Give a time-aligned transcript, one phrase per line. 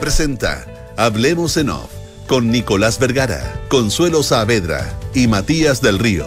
[0.00, 0.64] Presenta
[0.96, 1.90] Hablemos en Off
[2.26, 6.26] con Nicolás Vergara, Consuelo Saavedra y Matías del Río.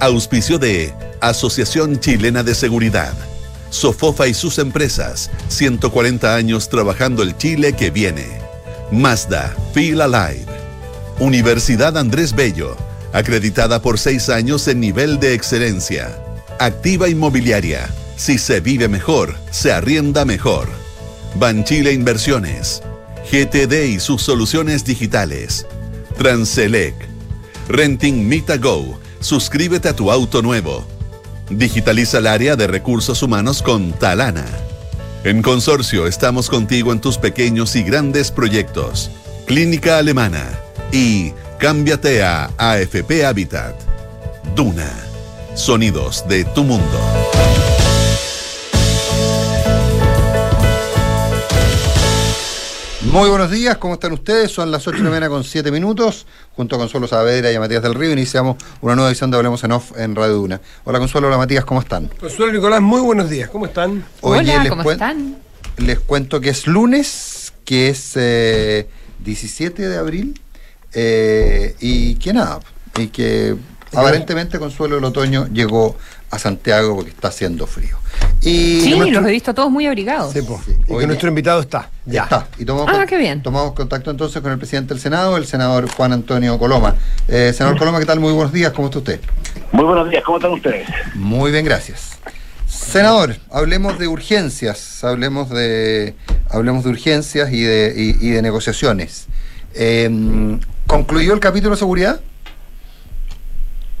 [0.00, 3.14] Auspicio de Asociación Chilena de Seguridad.
[3.70, 8.26] Sofofa y sus empresas, 140 años trabajando el Chile que viene.
[8.90, 10.46] Mazda, Feel Alive.
[11.20, 12.76] Universidad Andrés Bello,
[13.12, 16.16] acreditada por seis años en nivel de excelencia.
[16.58, 17.88] Activa Inmobiliaria.
[18.16, 20.68] Si se vive mejor, se arrienda mejor.
[21.38, 22.82] Banchile Inversiones.
[23.30, 25.66] GTD y sus soluciones digitales.
[26.16, 26.94] Transelec.
[27.68, 28.98] Renting Mita Go.
[29.20, 30.84] Suscríbete a tu auto nuevo.
[31.50, 34.46] Digitaliza el área de recursos humanos con Talana.
[35.24, 39.10] En Consorcio estamos contigo en tus pequeños y grandes proyectos.
[39.46, 40.44] Clínica Alemana
[40.92, 43.74] y cámbiate a AFP Habitat.
[44.54, 44.90] Duna.
[45.54, 47.00] Sonidos de tu mundo.
[53.16, 54.50] Muy buenos días, ¿cómo están ustedes?
[54.52, 56.26] Son las 8 de la mañana con 7 minutos.
[56.54, 59.64] Junto a Consuelo Saavedra y a Matías del Río iniciamos una nueva edición de Hablemos
[59.64, 60.60] en Off en Radio Duna.
[60.84, 62.08] Hola Consuelo, hola Matías, ¿cómo están?
[62.20, 64.04] Consuelo Nicolás, muy buenos días, ¿cómo están?
[64.20, 65.38] Oye, Hola, les ¿cómo están?
[65.78, 68.86] Les cuento que es lunes, que es eh,
[69.20, 70.38] 17 de abril,
[70.92, 72.60] eh, y que nada,
[72.98, 73.56] y que
[73.94, 75.96] aparentemente Consuelo el otoño llegó
[76.36, 77.96] a Santiago porque está haciendo frío.
[78.42, 80.32] Y Sí, nuestro- los he visto todos muy abrigados.
[80.32, 80.60] Sí, po.
[80.64, 80.72] Sí.
[80.88, 81.90] Y que nuestro invitado está.
[82.04, 82.46] Ya está.
[82.58, 83.42] Y tomamos, Ah, qué bien.
[83.42, 86.94] tomamos contacto entonces con el presidente del Senado, el senador Juan Antonio Coloma.
[87.28, 88.20] Eh, senador Coloma, ¿qué tal?
[88.20, 89.20] Muy buenos días, ¿cómo está usted?
[89.72, 90.86] Muy buenos días, ¿cómo están ustedes?
[91.14, 92.18] Muy bien, gracias.
[92.68, 96.14] Senador, hablemos de urgencias, hablemos de,
[96.50, 99.26] hablemos de urgencias y de, y, y de negociaciones.
[99.74, 102.20] Eh, ¿Concluyó el capítulo de seguridad?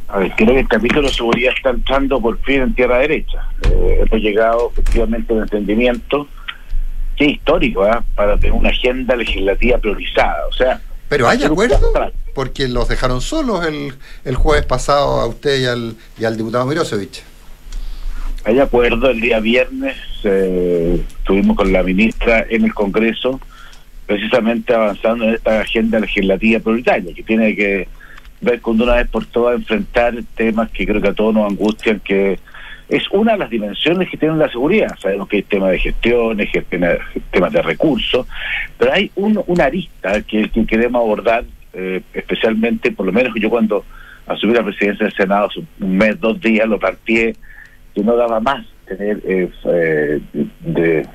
[0.08, 3.48] A ver, creo que el capítulo de seguridad está entrando por fin en tierra derecha.
[3.62, 6.28] Eh, hemos llegado efectivamente a un entendimiento
[7.16, 8.04] que es histórico ¿ah?
[8.14, 10.46] para tener una agenda legislativa priorizada.
[10.48, 11.80] O sea, Pero hay acuerdo,
[12.34, 16.66] porque los dejaron solos el, el jueves pasado a usted y al, y al diputado
[16.66, 17.24] Mirosevich.
[18.44, 23.40] Hay acuerdo, el día viernes eh, estuvimos con la ministra en el Congreso
[24.06, 27.88] precisamente avanzando en esta agenda legislativa prioritaria que tiene que
[28.46, 31.50] ver con de una vez por todas enfrentar temas que creo que a todos nos
[31.50, 32.38] angustian, que
[32.88, 34.96] es una de las dimensiones que tiene la seguridad.
[34.98, 36.48] Sabemos que hay temas de gestiones,
[37.30, 38.26] temas de recursos,
[38.78, 43.50] pero hay un, una arista que, que queremos abordar, eh, especialmente, por lo menos yo
[43.50, 43.84] cuando
[44.26, 47.32] asumí la presidencia del Senado, hace un mes, dos días, lo partí
[47.94, 50.20] que no daba más tener eh, eh,
[50.60, 51.06] de,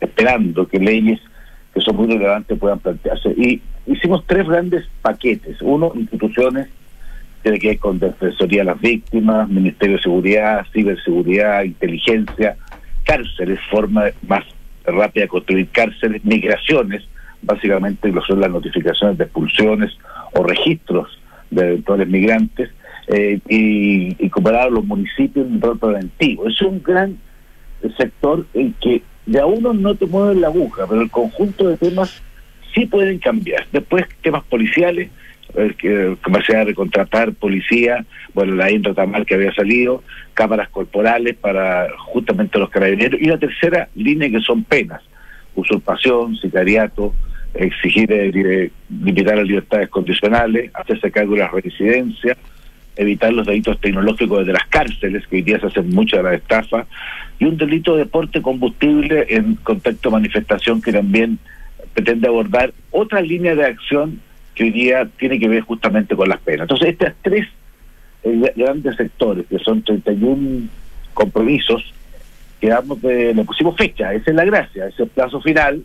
[0.00, 1.20] esperando que leyes
[1.74, 3.30] que son muy relevantes puedan plantearse.
[3.36, 5.60] Y hicimos tres grandes paquetes.
[5.60, 6.68] Uno, instituciones,
[7.42, 12.56] tiene que ver con Defensoría de las Víctimas, Ministerio de Seguridad, Ciberseguridad, Inteligencia,
[13.04, 14.44] cárceles, forma más
[14.84, 17.04] rápida de construir cárceles, migraciones,
[17.42, 19.96] básicamente lo son las notificaciones de expulsiones
[20.34, 22.70] o registros de eventuales migrantes,
[23.08, 26.46] eh, y, y comparar los municipios en un rol preventivo.
[26.46, 27.18] Es un gran
[27.96, 31.76] sector en que de a uno no te mueve la aguja, pero el conjunto de
[31.76, 32.22] temas
[32.78, 33.66] sí pueden cambiar.
[33.72, 35.10] Después, temas policiales,
[35.56, 41.34] eh, que capacidad de recontratar policía, bueno, la ley Tamal que había salido, cámaras corporales
[41.36, 45.02] para justamente los carabineros, y la tercera línea que son penas,
[45.56, 47.14] usurpación, sicariato,
[47.54, 48.70] exigir eh, dire-
[49.04, 52.36] limitar las libertades condicionales, hacerse cargo de las residencias,
[52.94, 56.34] evitar los delitos tecnológicos desde las cárceles, que hoy día se hacen muchas de las
[56.34, 56.86] estafas,
[57.40, 61.38] y un delito de porte combustible en contexto de manifestación que también
[61.98, 64.20] pretende abordar otra línea de acción
[64.54, 66.62] que hoy día tiene que ver justamente con las penas.
[66.62, 67.48] Entonces, estas tres
[68.22, 70.68] eh, grandes sectores, que son 31
[71.12, 71.92] compromisos,
[72.60, 75.82] que damos de, le pusimos fecha, esa es la gracia, ese es el plazo final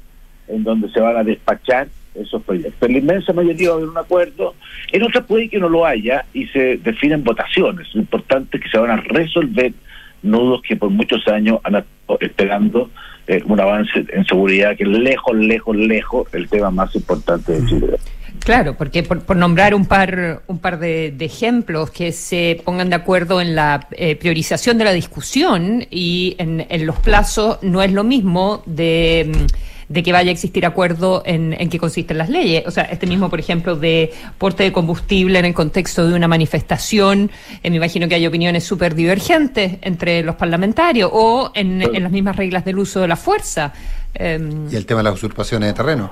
[0.47, 2.87] en donde se van a despachar esos proyectos.
[2.87, 4.53] En la inmensa mayoría va a haber un acuerdo,
[4.91, 7.87] en otras puede que no lo haya y se definen votaciones.
[7.95, 9.73] Lo importante es que se van a resolver
[10.21, 12.91] nudos que por muchos años han estado esperando
[13.27, 17.65] eh, un avance en seguridad que es lejos, lejos, lejos el tema más importante de
[17.65, 17.97] Chile.
[18.39, 22.89] Claro, porque por, por nombrar un par, un par de, de ejemplos que se pongan
[22.89, 27.81] de acuerdo en la eh, priorización de la discusión y en, en los plazos no
[27.81, 32.17] es lo mismo de, mm, de que vaya a existir acuerdo en, en qué consisten
[32.17, 32.63] las leyes.
[32.67, 36.27] O sea, este mismo, por ejemplo, de porte de combustible en el contexto de una
[36.27, 37.29] manifestación,
[37.61, 42.11] eh, me imagino que hay opiniones súper divergentes entre los parlamentarios o en, en las
[42.11, 43.73] mismas reglas del uso de la fuerza.
[44.13, 46.11] em, Y el tema de las usurpaciones de terreno.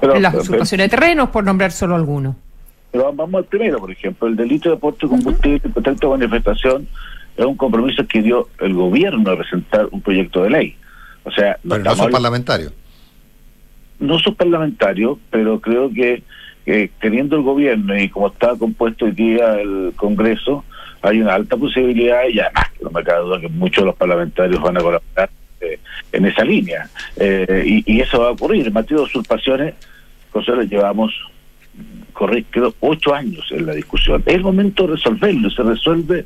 [0.00, 2.36] Pero, las pero- usurpaciones de terrenos, por nombrar solo algunos.
[2.92, 6.18] Pero vamos al primero, por ejemplo, el delito de porte de combustible en contexto de
[6.18, 6.88] manifestación
[7.36, 10.76] es un compromiso que dio el gobierno a presentar un proyecto de ley.
[11.24, 12.72] O sea, no Pero no son parlamentarios.
[14.06, 16.22] No soy parlamentario, pero creo que
[17.00, 20.64] teniendo el gobierno y como está compuesto hoy día el Congreso,
[21.02, 24.60] hay una alta posibilidad y además no me cabe duda que muchos de los parlamentarios
[24.60, 25.30] van a colaborar
[25.60, 25.78] eh,
[26.12, 26.88] en esa línea.
[27.16, 28.66] Eh, y, eso va a ocurrir.
[28.66, 29.74] En materia de usurpaciones,
[30.34, 31.14] nosotros llevamos
[32.50, 34.22] creo, ocho años en la discusión.
[34.26, 36.24] Es el momento de resolverlo, se resuelve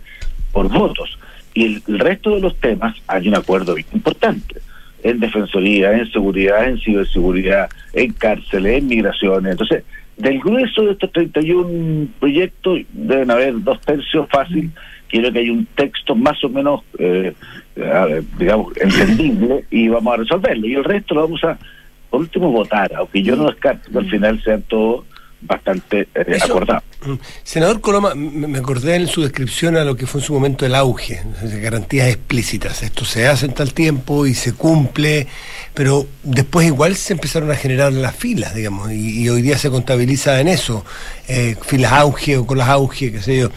[0.53, 1.19] por votos.
[1.55, 4.57] Y el, resto de los temas hay un acuerdo importante
[5.03, 9.53] en defensoría, en seguridad, en ciberseguridad, en cárceles, en migraciones.
[9.53, 9.85] Entonces,
[10.17, 14.71] del grueso de estos 31 proyectos deben haber dos tercios fácil.
[15.09, 17.33] Quiero que hay un texto más o menos, eh,
[18.39, 20.67] digamos, entendible y vamos a resolverlo.
[20.67, 21.59] Y el resto lo vamos a,
[22.11, 25.05] por último, votar, aunque yo no descarto que al final sean todos
[25.41, 26.83] bastante eh, acordado.
[27.05, 27.15] Mm.
[27.43, 30.75] Senador Coloma, me acordé en su descripción a lo que fue en su momento el
[30.75, 31.23] auge,
[31.63, 32.83] garantías explícitas.
[32.83, 35.27] Esto se hace en tal tiempo y se cumple,
[35.75, 40.41] pero después igual se empezaron a generar las filas, digamos, y, hoy día se contabiliza
[40.41, 40.85] en eso,
[41.29, 43.51] eh, filas auge o con las auge, qué sé yo.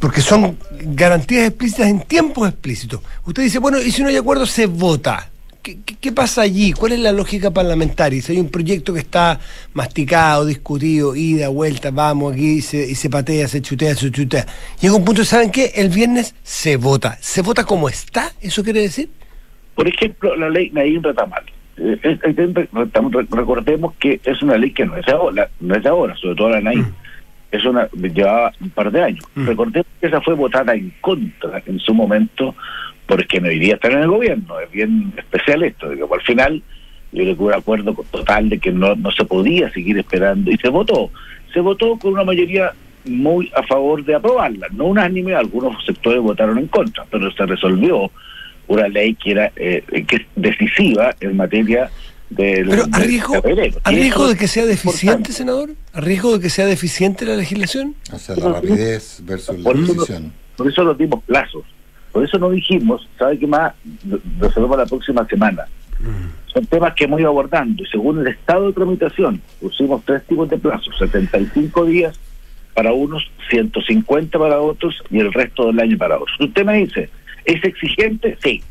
[0.00, 3.00] Porque son garantías explícitas en tiempos explícitos.
[3.26, 5.30] Usted dice, bueno, y si no hay acuerdo, se vota
[5.64, 6.74] ¿Qué, pasa allí?
[6.74, 8.20] ¿Cuál es la lógica parlamentaria?
[8.20, 9.40] Si hay un proyecto que está
[9.72, 14.44] masticado, discutido, ida, vuelta, vamos aquí, y se, patea, se chutea, se chutea.
[14.78, 15.72] Llega un punto, ¿saben qué?
[15.74, 17.16] El viernes se vota.
[17.18, 18.30] ¿Se vota como está?
[18.42, 19.08] ¿Eso quiere decir?
[19.74, 21.44] Por ejemplo, la ley Naín Retamal.
[21.78, 21.98] Eh,
[23.30, 26.60] recordemos que es una ley que no es ahora, no es ahora sobre todo la
[26.60, 26.80] Naín.
[26.80, 26.94] Mm.
[27.52, 29.24] Es una, llevaba un par de años.
[29.34, 29.46] Mm.
[29.46, 32.54] Recordemos que esa fue votada en contra en su momento
[33.06, 34.60] porque no iría a estar en el gobierno.
[34.60, 36.62] Es bien especial esto, que al final
[37.12, 40.56] yo le tuve un acuerdo total de que no, no se podía seguir esperando y
[40.56, 41.10] se votó.
[41.52, 42.72] Se votó con una mayoría
[43.04, 48.10] muy a favor de aprobarla, no unánime, algunos sectores votaron en contra, pero se resolvió
[48.66, 51.90] una ley que era eh, que es decisiva en materia
[52.30, 52.98] del Pero a
[53.90, 57.94] riesgo, de que sea deficiente, senador, a riesgo de que sea deficiente la legislación.
[58.12, 60.32] O sea, la rapidez versus la decisión.
[60.56, 61.64] Por eso nos dimos plazos.
[62.14, 63.74] Por eso no dijimos, ¿sabe qué más?
[64.38, 65.64] Resolvemos la próxima semana.
[65.98, 66.52] Mm.
[66.52, 70.48] Son temas que hemos ido abordando y según el estado de tramitación pusimos tres tipos
[70.48, 72.20] de plazos, 75 días
[72.72, 76.38] para unos, 150 para otros y el resto del año para otros.
[76.38, 77.10] Usted me dice,
[77.46, 78.38] ¿es exigente?
[78.40, 78.62] Sí.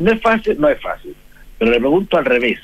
[0.00, 0.60] ¿No es fácil?
[0.60, 1.14] No es fácil.
[1.60, 2.58] Pero le pregunto al revés,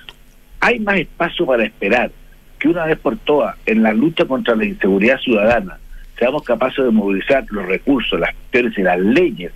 [0.58, 2.10] ¿hay más espacio para esperar
[2.58, 5.78] que una vez por todas en la lucha contra la inseguridad ciudadana
[6.18, 9.52] seamos capaces de movilizar los recursos, las acciones y las leyes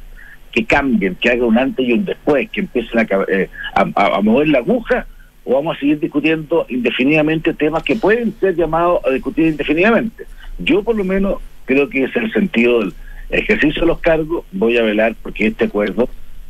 [0.52, 4.58] que cambien, que haga un antes y un después, que empiecen eh, a, mover la
[4.58, 5.06] aguja,
[5.44, 10.24] o vamos a seguir discutiendo indefinidamente temas que pueden ser llamados a discutir indefinidamente.
[10.58, 12.92] Yo por lo menos creo que es el sentido del
[13.30, 16.08] ejercicio de los cargos, voy a velar porque este acuerdo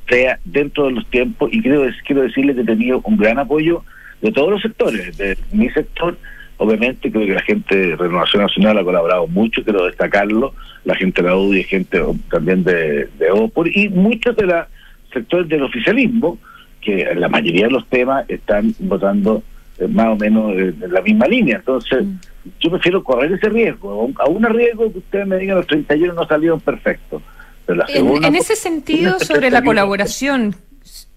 [0.09, 3.85] sea dentro de los tiempos y quiero, quiero decirle que he tenido un gran apoyo
[4.21, 6.19] de todos los sectores, de mi sector
[6.63, 10.55] Obviamente creo que la gente de Renovación Nacional ha colaborado mucho, quiero destacarlo,
[10.85, 12.01] la gente de la UDI, gente
[12.31, 14.67] también de, de OPOR y muchos de los
[15.13, 16.39] sectores del oficialismo,
[16.81, 19.43] que en la mayoría de los temas están votando
[19.79, 21.57] eh, más o menos en la misma línea.
[21.57, 22.19] Entonces, mm.
[22.61, 26.27] yo prefiero correr ese riesgo, a un riesgo que ustedes me digan los 31 no
[26.29, 27.23] salieron perfectos.
[27.67, 30.55] en, ese sentido, sobre la colaboración,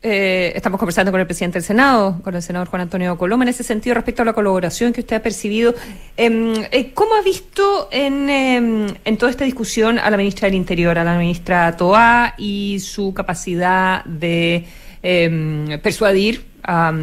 [0.07, 3.50] eh, estamos conversando con el presidente del Senado, con el senador Juan Antonio Coloma, en
[3.50, 5.74] ese sentido respecto a la colaboración que usted ha percibido.
[6.16, 10.57] Em, eh, ¿Cómo ha visto en, em, en, toda esta discusión a la ministra del
[10.57, 14.66] Interior, a la ministra Toá y su capacidad de
[15.02, 16.94] em, persuadir a,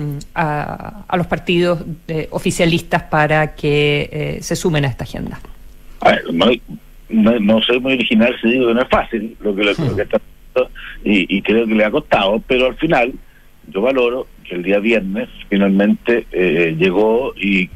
[1.17, 1.81] los partidos
[2.31, 5.41] oficialistas para que eh, se sumen a esta agenda?
[7.11, 10.21] no, soy muy original si digo que no es fácil lo que, lo que está
[11.05, 13.13] y, creo que le ha costado, pero al final
[13.69, 17.69] yo valoro que el día viernes finalmente eh, llegó y,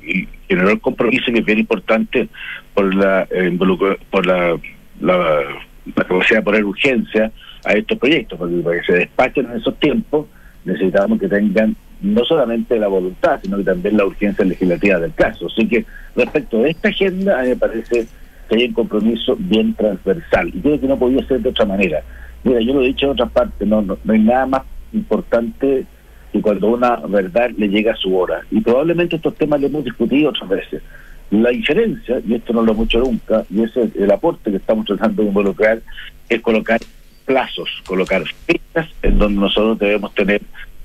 [0.49, 2.28] generó el compromiso que es bien importante
[2.73, 3.56] por la eh,
[4.11, 4.56] por la,
[5.00, 5.42] la,
[5.95, 7.33] capacidad de poner urgencia
[7.64, 10.26] a estos proyectos, porque para que se despachen en esos tiempos
[10.64, 15.47] necesitamos que tengan no solamente la voluntad, sino que también la urgencia legislativa del caso.
[15.47, 18.06] Así que respecto a esta agenda, a mí me parece
[18.49, 22.02] que hay un compromiso bien transversal y creo que no podía ser de otra manera.
[22.47, 24.62] Mira, yo lo he dicho en otras partes, no, no, hay nada más
[24.93, 25.85] importante
[26.33, 28.43] que cuando una verdad le llega a su hora.
[28.53, 30.83] Y probablemente estos temas los hemos discutido otras veces.
[31.33, 34.59] La diferencia, y esto no lo hemos hecho nunca, y ese es el aporte que
[34.59, 35.81] estamos tratando de involucrar,
[36.29, 36.79] es colocar
[37.25, 40.41] plazos, colocar fechas en donde nosotros debemos tener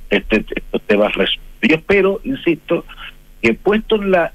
[0.10, 1.48] este, estos temas resueltos.
[1.62, 2.86] Yo espero, insisto,
[3.40, 4.32] que puesto en, la,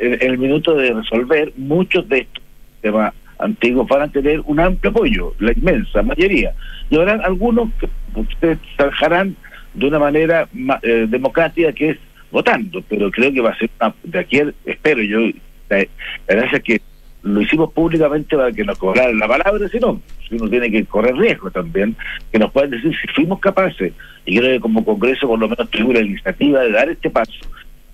[0.00, 2.42] en el minuto de resolver, muchos de estos
[2.80, 6.52] temas antiguos van a tener un amplio apoyo, la inmensa mayoría.
[6.88, 9.36] Y habrá algunos que ustedes trabajarán
[9.74, 10.48] de una manera
[10.82, 11.98] eh, democrática, que es
[12.30, 15.20] votando, pero creo que va a ser una, de aquí, espero yo,
[15.68, 15.86] la,
[16.28, 16.80] verdad es que
[17.22, 20.84] lo hicimos públicamente para que nos cobraran la palabra, si no, si uno tiene que
[20.86, 21.94] correr riesgo también,
[22.32, 23.92] que nos puedan decir si fuimos capaces,
[24.24, 27.40] y creo que como Congreso por lo menos tuvimos la iniciativa de dar este paso,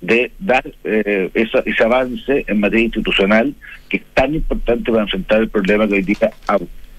[0.07, 3.55] de dar eh, ese avance en materia institucional
[3.89, 6.31] que es tan importante para enfrentar el problema que hoy día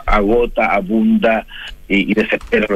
[0.05, 1.45] agota, abunda
[1.87, 2.67] y, desespera.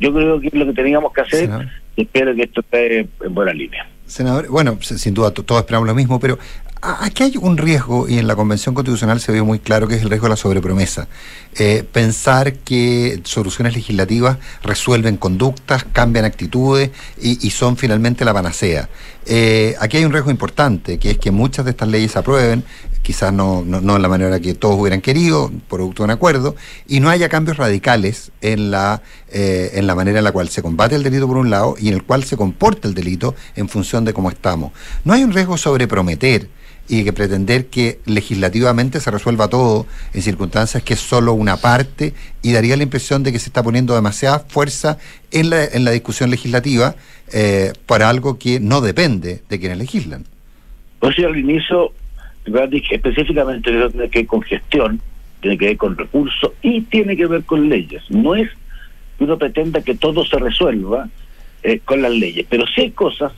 [0.00, 1.50] Yo creo que es lo que teníamos que hacer
[1.96, 3.86] y espero que esto esté en buena línea.
[4.06, 6.38] Senador, bueno, sin duda todos esperamos lo mismo, pero
[6.80, 10.02] aquí hay un riesgo, y en la Convención Constitucional se vio muy claro que es
[10.02, 11.08] el riesgo de la sobrepromesa.
[11.56, 18.88] Eh, pensar que soluciones legislativas resuelven conductas, cambian actitudes y, son finalmente la panacea.
[19.26, 22.64] Eh, aquí hay un riesgo importante, que es que muchas de estas leyes se aprueben,
[23.02, 26.54] quizás no, no, no, de la manera que todos hubieran querido, producto de un acuerdo,
[26.86, 30.62] y no haya cambios radicales en la, eh, en la manera en la cual se
[30.62, 33.68] combate el delito por un lado y en el cual se comporta el delito en
[33.68, 34.72] función de cómo estamos.
[35.04, 36.48] No hay un riesgo sobre prometer
[36.88, 42.14] y que pretender que legislativamente se resuelva todo en circunstancias que es solo una parte
[42.42, 44.98] y daría la impresión de que se está poniendo demasiada fuerza
[45.30, 46.94] en la, en la discusión legislativa
[47.32, 50.24] eh, para algo que no depende de quienes legislan.
[50.98, 51.92] Pues al inicio
[52.90, 55.00] específicamente tiene que ver con gestión,
[55.40, 58.02] tiene que ver con recursos y tiene que ver con leyes.
[58.08, 58.48] No es
[59.18, 61.08] que uno pretenda que todo se resuelva
[61.62, 63.32] eh, con las leyes, pero sí hay cosas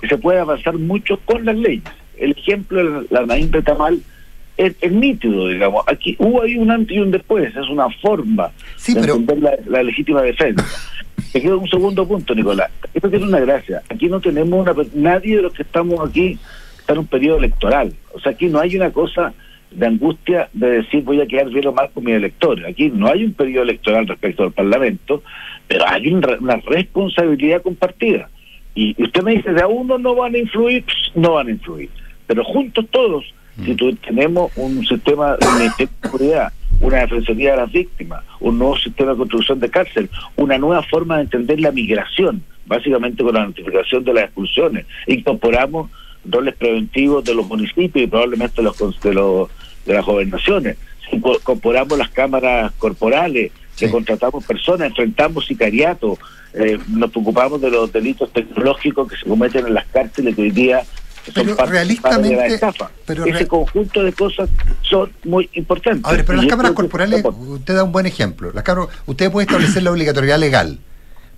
[0.00, 1.84] que se puede avanzar mucho con las leyes.
[2.18, 4.00] El ejemplo de la Naín Tamal
[4.56, 5.84] es, es, nítido, digamos.
[5.86, 8.50] Aquí hubo ahí un antes y un después, es una forma
[8.86, 10.64] de entender la, legítima defensa.
[11.34, 12.70] Me queda un segundo punto, Nicolás.
[12.94, 13.82] Esto tiene una gracia.
[13.90, 16.38] Aquí no tenemos una, nadie de los que estamos aquí
[16.78, 17.92] está en un periodo electoral.
[18.14, 19.34] O sea, aquí no hay una cosa
[19.70, 22.64] de angustia de decir voy a quedar bien o mal con mis electores.
[22.64, 25.22] Aquí no hay un periodo electoral respecto al Parlamento,
[25.66, 28.30] pero hay una responsabilidad compartida.
[28.74, 31.90] Y usted me dice, de a uno no van a influir, no van a influir.
[32.26, 33.24] Pero juntos todos,
[33.64, 33.96] si mm.
[34.04, 39.60] tenemos un sistema de seguridad, una defensoría de las víctimas, un nuevo sistema de construcción
[39.60, 44.24] de cárcel, una nueva forma de entender la migración, básicamente con la notificación de las
[44.24, 45.90] expulsiones, incorporamos
[46.24, 49.48] roles preventivos de los municipios y probablemente los, de, los,
[49.84, 50.76] de las gobernaciones.
[51.12, 56.18] Incorporamos las cámaras corporales, que contratamos personas, enfrentamos sicariato,
[56.54, 60.50] eh, nos preocupamos de los delitos tecnológicos que se cometen en las cárceles que hoy
[60.50, 60.82] día
[61.34, 62.90] son parte, de la estafa.
[63.06, 64.48] Ese conjunto de cosas
[64.82, 66.04] son muy importantes.
[66.04, 68.52] A ver, pero las cámaras corporales, usted da un buen ejemplo.
[68.52, 70.78] Las cámaras, usted puede establecer la obligatoriedad legal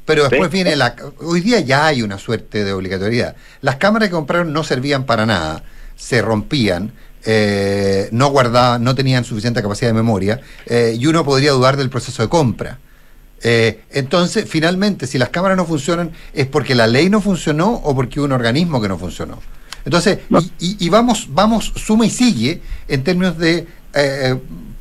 [0.08, 0.96] pero después viene la...
[1.18, 3.36] Hoy día ya hay una suerte de obligatoriedad.
[3.60, 5.62] Las cámaras que compraron no servían para nada,
[5.96, 6.92] se rompían,
[7.26, 11.90] eh, no guardaban, no tenían suficiente capacidad de memoria, eh, y uno podría dudar del
[11.90, 12.78] proceso de compra.
[13.42, 17.94] Eh, entonces, finalmente, si las cámaras no funcionan, ¿es porque la ley no funcionó o
[17.94, 19.38] porque hubo un organismo que no funcionó?
[19.88, 20.18] Entonces,
[20.60, 23.66] y, vamos, vamos, suma y sigue en términos de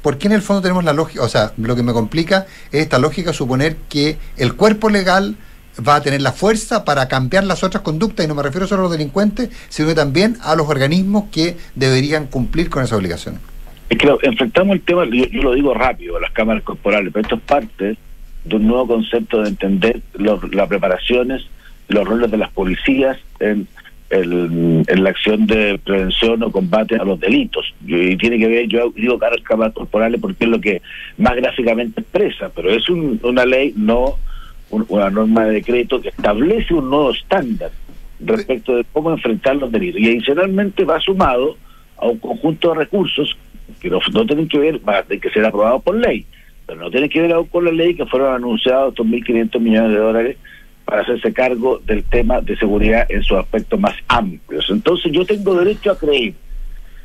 [0.02, 1.24] ¿por qué en el fondo tenemos la lógica?
[1.24, 5.38] O sea, lo que me complica es esta lógica suponer que el cuerpo legal
[5.88, 8.82] va a tener la fuerza para cambiar las otras conductas, y no me refiero solo
[8.82, 13.40] a los delincuentes, sino también a los organismos que deberían cumplir con esa obligación.
[13.90, 17.42] Es que enfrentamos el tema, yo, lo digo rápido, las cámaras corporales, pero esto es
[17.44, 17.98] parte
[18.44, 21.44] de un nuevo concepto de entender las preparaciones,
[21.88, 23.70] los roles de las policías en
[24.10, 27.74] el, en la acción de prevención o combate a los delitos.
[27.86, 30.82] Y tiene que ver, yo digo cámaras corporales porque es lo que
[31.18, 34.16] más gráficamente expresa, pero es una ley, no
[34.70, 37.72] una norma de decreto que establece un nuevo estándar
[38.20, 40.02] respecto de cómo enfrentar los delitos.
[40.02, 41.58] Y adicionalmente va sumado
[41.98, 43.38] a un conjunto de recursos
[43.80, 46.26] que no, tienen que ver, va a que ser aprobado por ley,
[46.66, 49.98] pero no tienen que ver aún con la ley que fueron anunciados 2.500 millones de
[49.98, 50.38] dólares
[50.88, 54.68] para hacerse cargo del tema de seguridad en sus aspectos más amplios.
[54.70, 56.34] Entonces yo tengo derecho a creer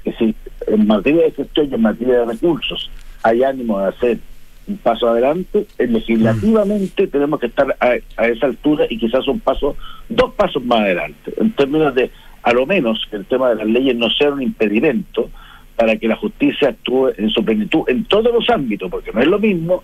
[0.04, 0.36] que si
[0.68, 2.92] en materia de gestión y en materia de recursos
[3.24, 4.18] hay ánimo de hacer
[4.68, 9.76] un paso adelante, eh, legislativamente tenemos que estar a, esa altura y quizás un paso,
[10.08, 12.12] dos pasos más adelante, en términos de,
[12.44, 15.28] a lo menos, que el tema de las leyes no sea un impedimento
[15.74, 19.26] para que la justicia actúe en su plenitud en todos los ámbitos, porque no es
[19.26, 19.82] lo mismo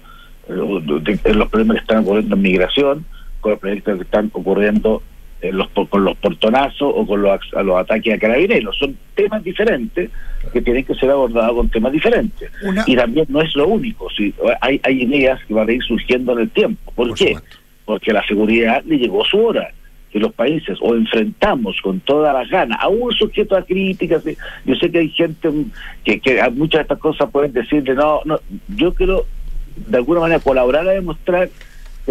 [0.48, 3.04] eh, los problemas que están ocurriendo en migración,
[3.40, 5.02] con los proyectos que están ocurriendo
[5.40, 8.76] en los, con los portonazos o con los, los ataques a carabineros.
[8.76, 10.10] Son temas diferentes
[10.52, 12.50] que tienen que ser abordados con temas diferentes.
[12.86, 14.08] Y también no es lo único.
[14.10, 16.92] Si, hay, hay ideas que van a ir surgiendo en el tiempo.
[16.92, 17.36] ¿Por, qué?
[17.84, 19.70] Porque la seguridad le llegó su hora.
[20.10, 24.24] Que los países o enfrentamos con todas las ganas, aún sujeto a críticas.
[24.64, 25.50] Yo sé que hay gente
[26.02, 29.26] que, que a muchas de estas cosas pueden decirle, no, no, yo quiero
[29.76, 31.50] de alguna manera colaborar a demostrar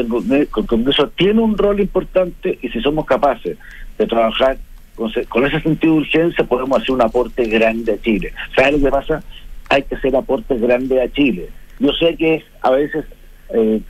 [0.01, 3.57] el Congreso tiene un rol importante y si somos capaces
[3.97, 4.57] de trabajar
[4.95, 8.33] con, con ese sentido de urgencia podemos hacer un aporte grande a Chile.
[8.55, 9.23] ¿Sabes lo que pasa?
[9.69, 11.49] Hay que hacer aportes grandes a Chile.
[11.79, 13.05] Yo sé que a veces
[13.53, 13.81] eh,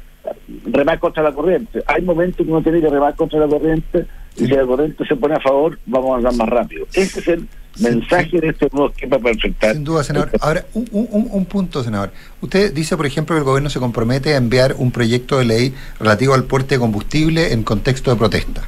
[0.66, 1.84] remar contra la corriente.
[1.88, 5.16] Hay momentos que uno tiene que remar contra la corriente y si la corriente se
[5.16, 6.86] pone a favor, vamos a andar más rápido.
[6.94, 7.48] Ese es el
[7.80, 9.74] mensaje de este nuevo esquema para enfrentar.
[9.74, 10.32] Sin duda, senador.
[10.40, 12.12] Ahora, un, un, un, punto, senador.
[12.42, 15.74] Usted dice, por ejemplo, que el gobierno se compromete a enviar un proyecto de ley
[16.00, 18.68] relativo al porte de combustible en contexto de protesta,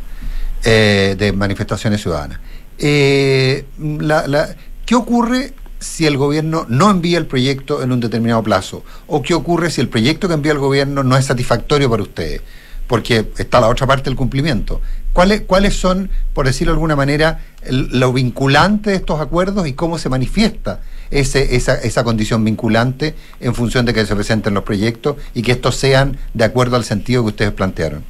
[0.63, 2.39] eh, de manifestaciones ciudadanas.
[2.77, 8.43] Eh, la, la, ¿Qué ocurre si el gobierno no envía el proyecto en un determinado
[8.43, 8.83] plazo?
[9.07, 12.41] ¿O qué ocurre si el proyecto que envía el gobierno no es satisfactorio para ustedes?
[12.89, 14.81] Porque está la otra parte del cumplimiento.
[15.13, 19.97] ¿Cuáles, ¿Cuáles son, por decirlo de alguna manera, lo vinculante de estos acuerdos y cómo
[19.97, 20.81] se manifiesta
[21.11, 25.53] ese, esa, esa condición vinculante en función de que se presenten los proyectos y que
[25.53, 28.03] estos sean de acuerdo al sentido que ustedes plantearon?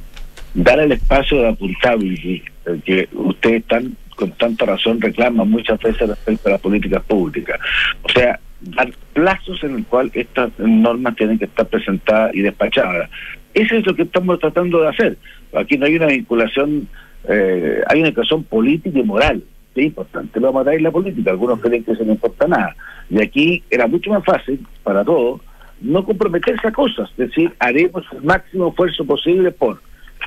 [0.54, 2.42] Dar el espacio de apuntable
[2.84, 7.58] que ustedes están con tanta razón reclaman muchas veces respecto a las políticas públicas.
[8.02, 13.08] O sea, dar plazos en el cual estas normas tienen que estar presentadas y despachadas.
[13.54, 15.16] Eso es lo que estamos tratando de hacer.
[15.54, 16.88] Aquí no hay una vinculación,
[17.28, 19.42] eh, hay una vinculación política y moral.
[19.74, 21.30] Es importante, lo vamos a dar la política.
[21.30, 22.76] Algunos creen que eso no importa nada.
[23.08, 25.40] Y aquí era mucho más fácil para todos
[25.80, 27.10] no comprometerse a cosas.
[27.12, 29.80] Es decir, haremos el máximo esfuerzo posible por.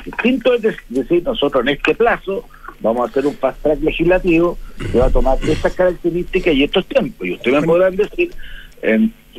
[0.06, 2.46] Distinto es decir, nosotros en este plazo
[2.80, 4.58] vamos a hacer un fast track legislativo
[4.92, 7.28] que va a tomar estas características y estos tiempos.
[7.28, 8.32] Y ustedes me podrán decir,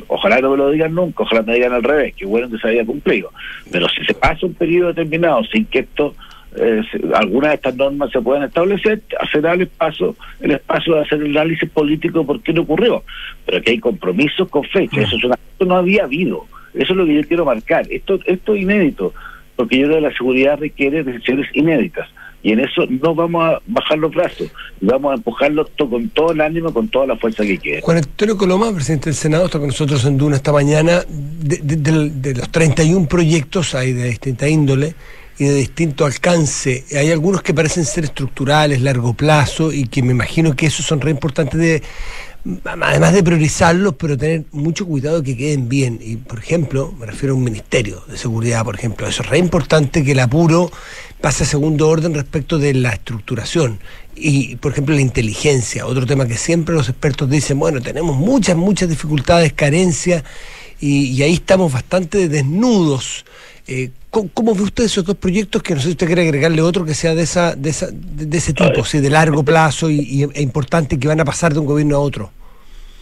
[0.07, 2.67] ojalá no me lo digan nunca, ojalá me digan al revés, que bueno que se
[2.67, 3.31] haya cumplido.
[3.71, 6.13] Pero si se pasa un periodo determinado sin que esto,
[6.57, 6.81] eh,
[7.13, 11.37] algunas de estas normas se puedan establecer, será el espacio, el espacio de hacer el
[11.37, 13.03] análisis político de por qué no ocurrió.
[13.45, 15.35] Pero que hay compromisos con fecha, eso, es una,
[15.65, 16.45] no había habido.
[16.73, 17.85] Eso es lo que yo quiero marcar.
[17.89, 19.13] Esto, esto es inédito,
[19.55, 22.09] porque yo creo que la seguridad requiere decisiones inéditas
[22.45, 26.41] y en eso no vamos a bajar los brazos, vamos a empujarlo con todo el
[26.41, 27.81] ánimo, con toda la fuerza que quiera.
[27.81, 31.01] Juan Antonio Coloma, presidente del Senado, está con nosotros en Duna esta mañana.
[31.09, 34.93] De, de, de, de los 31 proyectos hay de distinta índole
[35.39, 36.85] y de distinto alcance.
[36.95, 41.01] Hay algunos que parecen ser estructurales, largo plazo, y que me imagino que esos son
[41.01, 41.81] re importantes de
[42.63, 45.99] además de priorizarlos, pero tener mucho cuidado que queden bien.
[46.01, 49.07] Y, por ejemplo, me refiero a un ministerio de seguridad, por ejemplo.
[49.07, 50.71] Eso es re importante que el apuro
[51.21, 53.79] pase a segundo orden respecto de la estructuración.
[54.15, 58.55] Y, por ejemplo, la inteligencia, otro tema que siempre los expertos dicen, bueno, tenemos muchas,
[58.55, 60.23] muchas dificultades, carencias,
[60.79, 63.25] y, y ahí estamos bastante desnudos.
[63.67, 66.61] Eh, ¿cómo, ¿cómo, ve usted esos dos proyectos que no sé si usted quiere agregarle
[66.61, 69.99] otro que sea de esa de, esa, de, ese tipo, sí, de largo plazo y,
[69.99, 72.31] y, e importante que van a pasar de un gobierno a otro?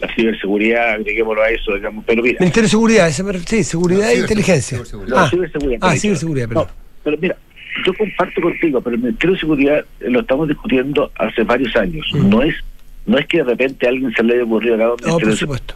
[0.00, 2.38] La ciberseguridad, agreguémoslo a eso, digamos, pero mira.
[2.40, 4.78] Ministerio de Seguridad, ese, sí, seguridad no, e inteligencia.
[4.78, 5.16] Ciberseguridad.
[5.16, 5.78] No, ah, ciberseguridad.
[5.82, 6.66] Ah, ciberseguridad, perdón.
[6.66, 6.72] No,
[7.04, 7.36] pero mira,
[7.86, 12.06] yo comparto contigo, pero el Ministerio de Seguridad lo estamos discutiendo hace varios años.
[12.12, 12.28] Mm.
[12.28, 12.56] No es
[13.06, 15.74] no es que de repente a alguien se le haya ocurrido acá No, por supuesto.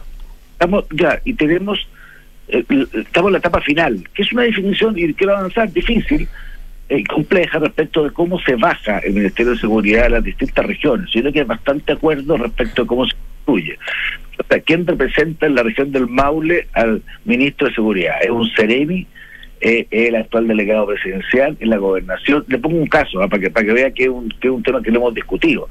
[0.53, 1.87] Estamos ya, y tenemos
[2.49, 6.27] estamos en la etapa final, que es una definición, y quiero avanzar, difícil
[6.89, 10.65] y eh, compleja respecto de cómo se baja el Ministerio de Seguridad a las distintas
[10.65, 11.09] regiones.
[11.11, 13.77] Yo creo que hay bastante acuerdo respecto a cómo se construye.
[14.65, 18.15] ¿quién representa en la región del Maule al ministro de Seguridad?
[18.21, 19.05] ¿Es un Ceremi?
[19.61, 22.45] ¿Es el actual delegado presidencial en la gobernación?
[22.47, 23.27] Le pongo un caso ¿eh?
[23.27, 25.13] para que para que vea que es, un, que es un tema que lo hemos
[25.13, 25.67] discutido.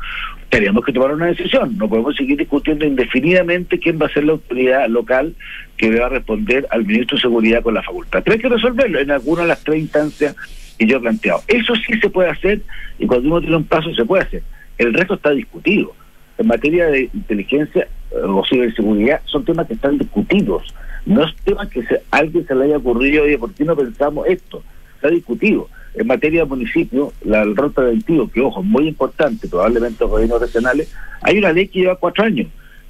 [0.51, 1.77] Tenemos que tomar una decisión.
[1.79, 5.35] No podemos seguir discutiendo indefinidamente quién va a ser la autoridad local
[5.77, 8.23] que deba responder al ministro de Seguridad con la facultad.
[8.23, 10.37] Pero hay que resolverlo en alguna de las tres instancias
[10.79, 11.41] que yo he planteado.
[11.49, 12.61] Eso sí se puede hacer
[12.99, 14.43] y cuando uno tiene un paso se puede hacer.
[14.77, 15.95] El resto está discutido.
[16.37, 20.75] En materia de inteligencia o ciberseguridad son temas que están discutidos.
[21.09, 24.27] No es tema que se, alguien se le haya ocurrido, oye, ¿por qué no pensamos
[24.29, 24.63] esto?
[24.95, 25.69] Está discutido.
[25.95, 30.41] En materia de municipio, la, el rol preventivo, que ojo, muy importante, probablemente los gobiernos
[30.41, 32.49] regionales, hay una ley que lleva cuatro años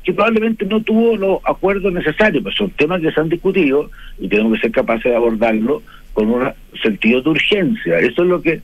[0.09, 4.27] que probablemente no tuvo los acuerdos necesarios, pero son temas que se han discutido y
[4.27, 5.83] tenemos que ser capaces de abordarlo
[6.15, 6.51] con un
[6.83, 7.99] sentido de urgencia.
[7.99, 8.63] Eso es lo que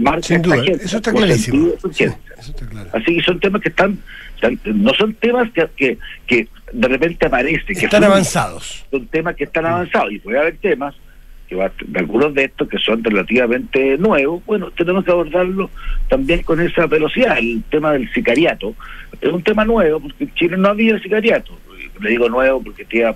[0.00, 1.68] marca esta Eso está clarísimo.
[1.92, 2.90] Sí, eso está claro.
[2.92, 3.98] Así que son temas que están,
[4.64, 7.76] no son temas que, que, que de repente aparecen.
[7.76, 8.84] Que están avanzados.
[8.90, 10.94] Son temas que están avanzados y puede haber temas
[11.50, 15.68] que va, algunos de estos que son relativamente nuevos, bueno, tenemos que abordarlo
[16.08, 17.38] también con esa velocidad.
[17.38, 18.74] El tema del sicariato
[19.20, 21.58] es un tema nuevo, porque en Chile no había sicariato.
[22.00, 23.14] Le digo nuevo porque tenía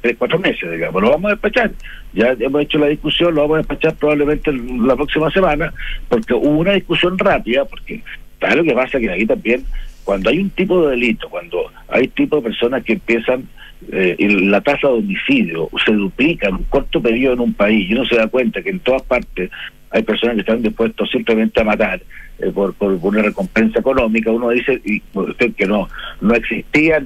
[0.00, 1.02] tres, cuatro meses, digamos.
[1.02, 1.72] Lo vamos a despachar.
[2.14, 5.72] Ya hemos hecho la discusión, lo vamos a despachar probablemente la próxima semana,
[6.08, 8.02] porque hubo una discusión rápida, porque
[8.40, 8.98] ¿sabes lo que pasa?
[8.98, 9.64] Que ahí también,
[10.04, 13.48] cuando hay un tipo de delito, cuando hay tipo de personas que empiezan
[13.92, 17.94] eh, la tasa de homicidio se duplica en un corto periodo en un país y
[17.94, 19.50] uno se da cuenta que en todas partes
[19.90, 22.00] hay personas que están dispuestos simplemente a matar,
[22.38, 25.88] eh, por, una recompensa económica, uno dice y usted que no
[26.20, 27.02] no existía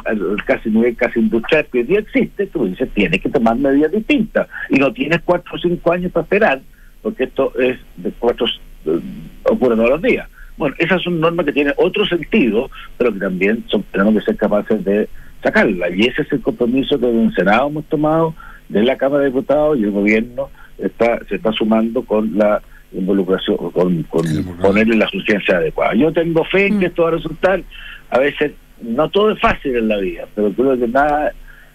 [0.47, 4.49] casi nivel casi industrial que hoy día existe, tú dices tienes que tomar medidas distintas
[4.71, 6.61] y no tienes cuatro o cinco años para esperar,
[7.03, 8.47] porque esto es de cuatro
[8.87, 9.01] eh,
[9.45, 10.29] ocurre todos los días.
[10.59, 14.37] Bueno, esas son normas que tienen otro sentido, pero que también son, tenemos que ser
[14.37, 15.09] capaces de
[15.43, 15.89] sacarla.
[15.91, 18.35] Y ese es el compromiso que en el Senado hemos tomado,
[18.69, 22.61] de la Cámara de Diputados y el gobierno está se está sumando con la
[22.93, 24.25] involucración, con, con
[24.61, 25.95] ponerle la suficiencia adecuada.
[25.95, 26.89] Yo tengo fe en que mm.
[26.89, 27.63] esto va a resultar,
[28.11, 31.33] a veces no todo es fácil en la vida, pero creo que nada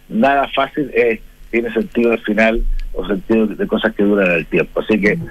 [0.10, 1.20] nada fácil es,
[1.52, 4.80] tiene sentido al final o sentido de cosas que duran el tiempo.
[4.80, 5.28] Así que mm.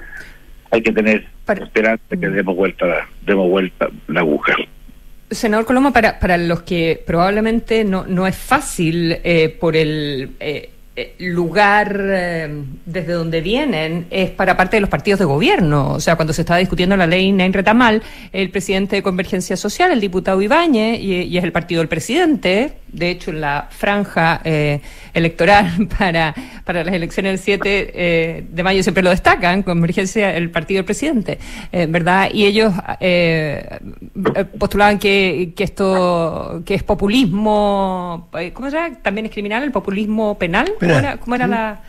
[0.73, 2.33] Hay que tener esperanza que mm.
[2.33, 4.55] demos vuelta, demos vuelta la aguja.
[5.29, 10.71] Senador Coloma, para, para los que probablemente no, no es fácil eh, por el eh,
[11.17, 15.91] lugar eh, desde donde vienen es para parte de los partidos de gobierno.
[15.93, 19.91] O sea, cuando se estaba discutiendo la ley Nain Retamal, el presidente de Convergencia Social,
[19.91, 24.81] el diputado Ibáñez, y, es el partido del presidente, de hecho, en la franja eh,
[25.15, 30.79] electoral para, para las elecciones del 7 de mayo siempre lo destacan, Convergencia, el partido
[30.79, 31.39] del presidente,
[31.71, 32.29] ¿verdad?
[32.31, 32.71] Y ellos
[34.59, 38.97] postulaban que, que esto, que es populismo, ¿cómo se llama?
[39.01, 40.71] También es criminal el populismo penal.
[41.19, 41.79] ¿Cómo era, la...?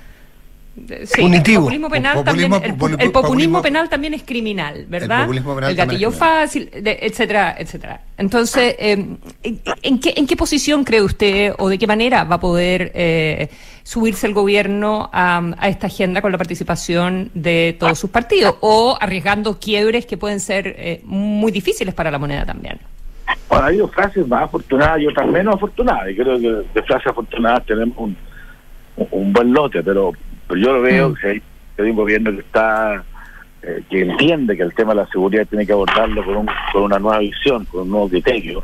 [1.04, 5.28] Sí, el populismo penal también el, populismo, penal también es criminal, ¿verdad?
[5.68, 8.00] El, gatillo fácil, etcétera, etcétera.
[8.18, 9.07] Entonces, eh,
[9.44, 13.50] ¿en, qué, ¿en qué posición cree usted o de qué manera va a poder eh,
[13.85, 19.61] subirse el gobierno a, esta agenda con la participación de todos sus partidos o arriesgando
[19.61, 22.80] quiebres que pueden ser eh, muy difíciles para la moneda también?
[23.48, 26.11] Bueno, hay dos frases más afortunadas y otras menos afortunadas.
[26.11, 28.16] Y creo que de frases afortunadas tenemos un
[28.96, 30.12] un buen lote, pero,
[30.46, 31.14] pero yo lo veo mm.
[31.14, 33.04] que, hay, un gobierno que está
[33.62, 36.83] eh, que entiende que el tema de la seguridad tiene que abordarlo con, un, con
[36.83, 38.62] una nueva visión, con un nuevo criterio,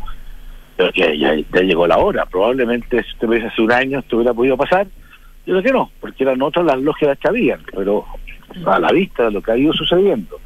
[0.76, 2.26] pero que ya, llegó la hora.
[2.26, 4.86] Probablemente si usted me dice hace un año esto hubiera podido pasar,
[5.46, 8.04] yo creo que no, porque eran otras las lógicas que habían, pero
[8.66, 10.38] a la vista de lo que ha ido sucediendo.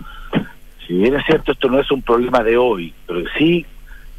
[0.86, 3.64] Si bien es cierto, esto no es un problema de hoy, pero sí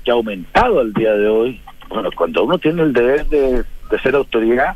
[0.03, 1.61] que ha aumentado el día de hoy.
[1.89, 4.75] Bueno, cuando uno tiene el deber de, de ser autoridad,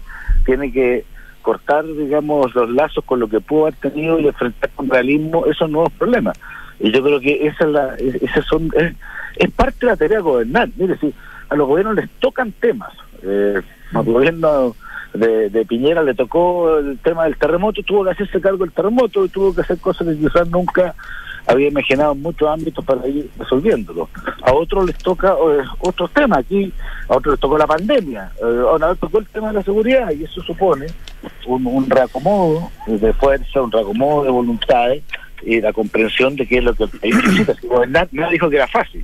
[0.49, 1.05] tiene que
[1.43, 5.69] cortar, digamos, los lazos con lo que pudo haber tenido y enfrentar con realismo esos
[5.69, 6.39] nuevos problemas.
[6.79, 8.71] Y yo creo que esa es la, ese son,
[9.37, 10.69] es, parte de la tarea de gobernar.
[10.75, 11.13] Mire, si
[11.49, 13.61] a los gobiernos les tocan temas, eh,
[13.93, 14.75] al gobierno
[15.13, 19.23] de, de, Piñera le tocó el tema del terremoto, tuvo que hacerse cargo del terremoto
[19.23, 20.95] y tuvo que hacer cosas que quizás nunca
[21.49, 24.07] había imaginado muchos ámbitos para ir resolviéndolo.
[24.43, 26.71] A otros les toca eh, otros temas, aquí
[27.07, 30.11] a otros les tocó la pandemia, a una vez tocó el tema de la seguridad
[30.11, 30.85] y eso supone
[31.47, 35.03] un, un reacomodo de fuerza, un reacomodo de voluntades
[35.41, 37.55] y la comprensión de qué es lo que el país necesita.
[37.87, 39.03] Nadie dijo que era fácil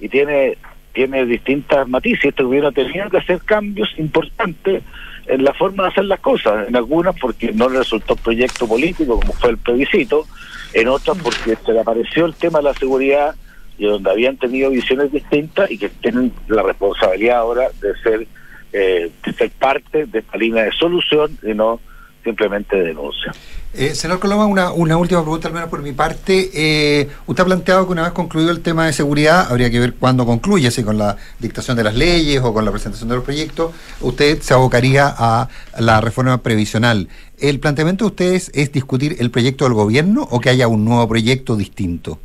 [0.00, 0.56] y tiene
[0.94, 2.26] tiene distintas matices.
[2.26, 4.82] Este gobierno ha tenido que hacer cambios importantes
[5.26, 9.20] en la forma de hacer las cosas, en algunas porque no le resultó proyecto político
[9.20, 10.26] como fue el plebiscito,
[10.74, 13.34] en otras porque se le apareció el tema de la seguridad
[13.78, 18.26] y donde habían tenido visiones distintas y que tienen la responsabilidad ahora de ser,
[18.72, 21.80] eh, de ser parte de esta línea de solución y no
[22.24, 23.32] simplemente de denuncia.
[23.74, 26.50] Eh, senador Coloma, una, una última pregunta, al menos por mi parte.
[26.52, 29.94] Eh, usted ha planteado que una vez concluido el tema de seguridad, habría que ver
[29.94, 33.24] cuándo concluye, si con la dictación de las leyes o con la presentación de los
[33.24, 37.08] proyectos, usted se abocaría a la reforma previsional.
[37.38, 41.08] ¿El planteamiento de ustedes es discutir el proyecto del gobierno o que haya un nuevo
[41.08, 42.18] proyecto distinto?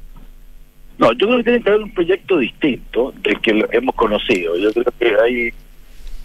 [0.98, 4.58] No, yo creo que tiene que haber un proyecto distinto del que hemos conocido.
[4.58, 5.54] Yo creo que hay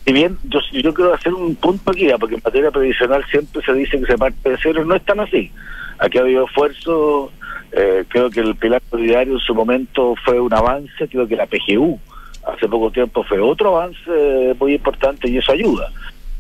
[0.04, 3.72] si bien yo, yo quiero hacer un punto aquí, porque en materia previsional siempre se
[3.74, 5.50] dice que se parte de cero, no es tan así.
[5.98, 7.30] Aquí ha habido esfuerzo,
[7.72, 11.46] eh, creo que el pilar solidario en su momento fue un avance, creo que la
[11.46, 11.98] PGU
[12.44, 15.90] hace poco tiempo fue otro avance muy importante y eso ayuda.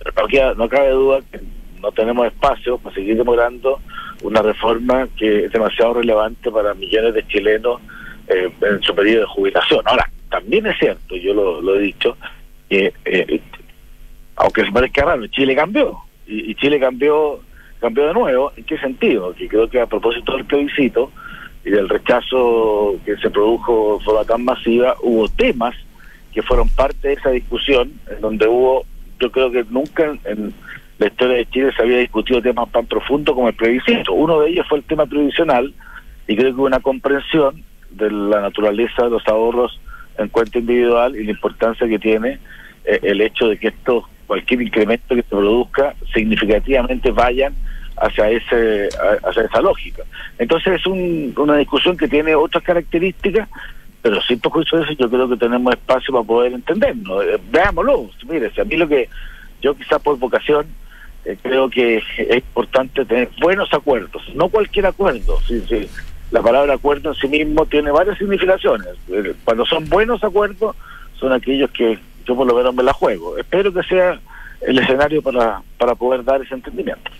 [0.02, 1.40] Pero no, cabe duda que
[1.80, 3.80] no tenemos espacio para seguir demorando
[4.22, 7.80] una reforma que es demasiado relevante para millones de chilenos
[8.28, 9.82] eh, en su periodo de jubilación.
[9.84, 12.16] Ahora, también es cierto, yo lo, he dicho,
[12.72, 13.40] que eh,
[14.36, 15.98] aunque se parezca raro, Chile cambió.
[16.26, 17.40] Y, Chile cambió
[17.80, 18.52] cambió de nuevo.
[18.56, 19.34] ¿En qué sentido?
[19.34, 21.10] Que creo que a propósito del plebiscito
[21.64, 25.74] y del rechazo que se produjo de forma tan masiva, hubo temas
[26.32, 28.86] que fueron parte de esa discusión, en donde hubo,
[29.20, 30.54] yo creo que nunca en
[30.98, 34.14] la historia de Chile se había discutido temas tan profundos como el plebiscito.
[34.14, 35.74] Uno de ellos fue el tema previsional,
[36.26, 39.78] y creo que hubo una comprensión de la naturaleza de los ahorros
[40.16, 42.38] en cuenta individual y la importancia que tiene
[42.84, 47.54] eh, el hecho de que estos cualquier incremento que se produzca significativamente vayan
[47.96, 48.88] hacia ese
[49.24, 50.04] hacia esa lógica.
[50.38, 53.48] Entonces es una discusión que tiene otras características,
[54.00, 57.24] pero sin perjuicio de eso yo creo que tenemos espacio para poder entendernos.
[57.24, 59.08] Eh, veámoslo, mire, si a mí lo que
[59.60, 60.66] yo quizás por vocación
[61.24, 65.38] eh, creo que es importante tener buenos acuerdos, no cualquier acuerdo.
[65.46, 65.88] Sí, sí.
[66.30, 68.88] La palabra acuerdo en sí mismo tiene varias significaciones.
[69.08, 70.74] Eh, cuando son buenos acuerdos,
[71.20, 73.36] son aquellos que yo por lo menos me la juego.
[73.38, 74.20] Espero que sea
[74.60, 77.10] el escenario para, para poder dar ese entendimiento.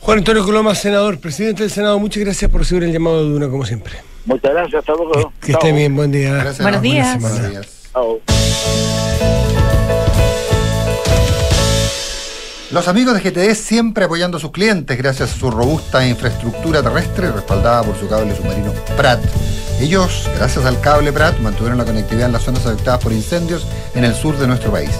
[0.00, 3.48] Juan Antonio Coloma, senador, presidente del Senado, muchas gracias por recibir el llamado de una
[3.48, 3.94] como siempre.
[4.26, 5.32] Muchas gracias, hasta luego.
[5.40, 6.52] Que, esté bien, buen día.
[6.60, 7.20] Buenos días.
[7.20, 7.84] Buenos días.
[12.74, 17.30] Los amigos de GTD siempre apoyando a sus clientes gracias a su robusta infraestructura terrestre
[17.30, 19.20] respaldada por su cable submarino Prat.
[19.78, 24.02] Ellos, gracias al cable Prat, mantuvieron la conectividad en las zonas afectadas por incendios en
[24.02, 24.90] el sur de nuestro país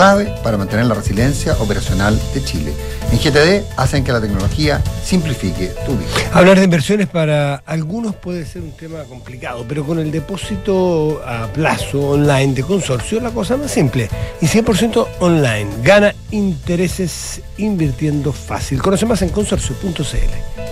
[0.00, 2.72] clave para mantener la resiliencia operacional de Chile.
[3.12, 6.08] En GTD hacen que la tecnología simplifique tu vida.
[6.32, 11.48] Hablar de inversiones para algunos puede ser un tema complicado, pero con el depósito a
[11.48, 14.08] plazo online de consorcio la cosa más simple
[14.40, 15.68] y 100% online.
[15.82, 18.80] Gana intereses invirtiendo fácil.
[18.80, 20.69] Conoce más en consorcio.cl.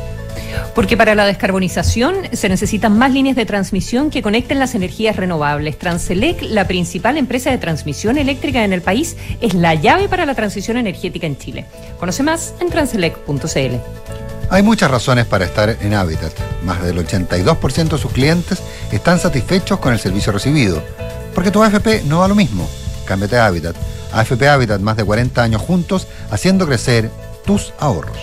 [0.74, 5.78] Porque para la descarbonización se necesitan más líneas de transmisión que conecten las energías renovables.
[5.78, 10.34] Transelec, la principal empresa de transmisión eléctrica en el país, es la llave para la
[10.34, 11.64] transición energética en Chile.
[11.98, 13.76] Conoce más en transelec.cl.
[14.50, 16.32] Hay muchas razones para estar en Habitat.
[16.64, 20.82] Más del 82% de sus clientes están satisfechos con el servicio recibido.
[21.34, 22.68] Porque tu AFP no va lo mismo.
[23.04, 23.76] Cámbiate a Habitat.
[24.12, 27.10] AFP Habitat, más de 40 años juntos, haciendo crecer
[27.44, 28.16] tus ahorros.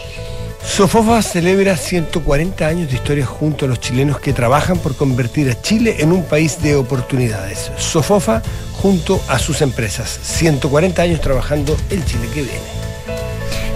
[0.67, 5.61] Sofofa celebra 140 años de historia junto a los chilenos que trabajan por convertir a
[5.61, 7.71] Chile en un país de oportunidades.
[7.77, 8.41] Sofofa
[8.73, 10.19] junto a sus empresas.
[10.21, 12.85] 140 años trabajando el Chile que viene.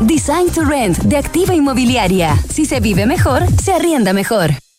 [0.00, 2.36] Design to Rent de Activa Inmobiliaria.
[2.48, 4.61] Si se vive mejor, se arrienda mejor.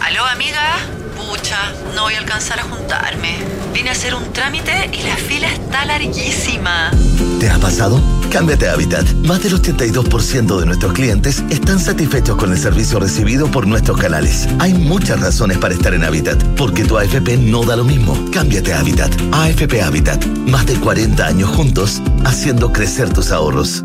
[0.00, 0.78] Aló, amiga.
[1.16, 1.58] Pucha,
[1.94, 3.36] no voy a alcanzar a juntarme.
[3.74, 6.90] Vine a hacer un trámite y la fila está larguísima.
[7.38, 8.00] ¿Te ha pasado?
[8.30, 9.06] Cámbiate a Habitat.
[9.26, 14.48] Más del 82% de nuestros clientes están satisfechos con el servicio recibido por nuestros canales.
[14.58, 18.16] Hay muchas razones para estar en Habitat, porque tu AFP no da lo mismo.
[18.32, 19.12] Cámbiate a Habitat.
[19.32, 20.24] AFP Habitat.
[20.46, 23.84] Más de 40 años juntos, haciendo crecer tus ahorros.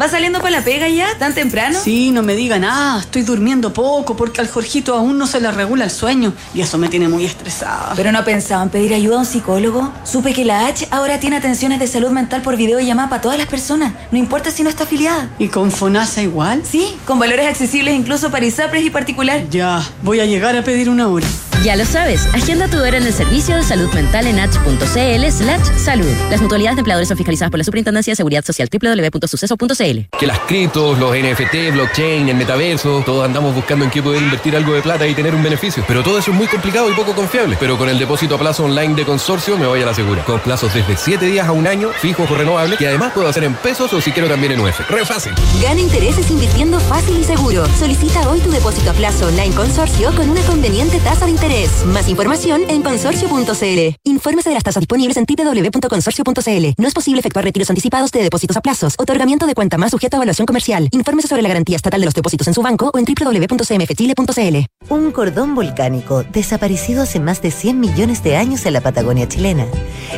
[0.00, 1.06] ¿Va saliendo para la pega ya?
[1.18, 1.78] ¿Tan temprano?
[1.82, 3.00] Sí, no me diga nada.
[3.00, 6.78] Estoy durmiendo poco porque al Jorgito aún no se le regula el sueño y eso
[6.78, 7.92] me tiene muy estresada.
[7.96, 9.92] ¿Pero no pensaba en pedir ayuda a un psicólogo?
[10.04, 13.46] Supe que la H ahora tiene atenciones de salud mental por videollamada para todas las
[13.46, 15.28] personas, no importa si no está afiliada.
[15.38, 16.62] ¿Y con FONASA igual?
[16.64, 19.48] Sí, con valores accesibles incluso para ISAPRES y particular.
[19.50, 21.26] Ya, voy a llegar a pedir una hora.
[21.62, 25.76] Ya lo sabes, agenda tu hora en el servicio de salud mental en h.cl slash
[25.76, 26.10] salud.
[26.30, 30.16] Las mutualidades de empleadores son fiscalizadas por la Superintendencia de Seguridad Social www.suceso.cl.
[30.18, 34.56] Que las criptos, los NFT, blockchain, el metaverso, todos andamos buscando en qué poder invertir
[34.56, 35.84] algo de plata y tener un beneficio.
[35.86, 37.58] Pero todo eso es muy complicado y poco confiable.
[37.60, 40.24] Pero con el depósito a plazo online de consorcio me voy a la segura.
[40.24, 43.44] Con plazos desde 7 días a un año, fijos o renovables, que además puedo hacer
[43.44, 44.80] en pesos o si quiero también en UF.
[44.88, 45.34] Re fácil.
[45.60, 47.66] Gana intereses invirtiendo fácil y seguro.
[47.78, 51.49] Solicita hoy tu depósito a plazo online consorcio con una conveniente tasa de interés.
[51.86, 53.96] Más información en consorcio.cl.
[54.04, 56.66] Infórmese de las tasas disponibles en www.consorcio.cl.
[56.78, 58.94] No es posible efectuar retiros anticipados de depósitos a plazos.
[58.98, 60.88] Otorgamiento de cuenta más sujeto a evaluación comercial.
[60.92, 64.92] Infórmese sobre la garantía estatal de los depósitos en su banco o en www.cmfchile.cl.
[64.94, 69.66] Un cordón volcánico desaparecido hace más de 100 millones de años en la Patagonia chilena.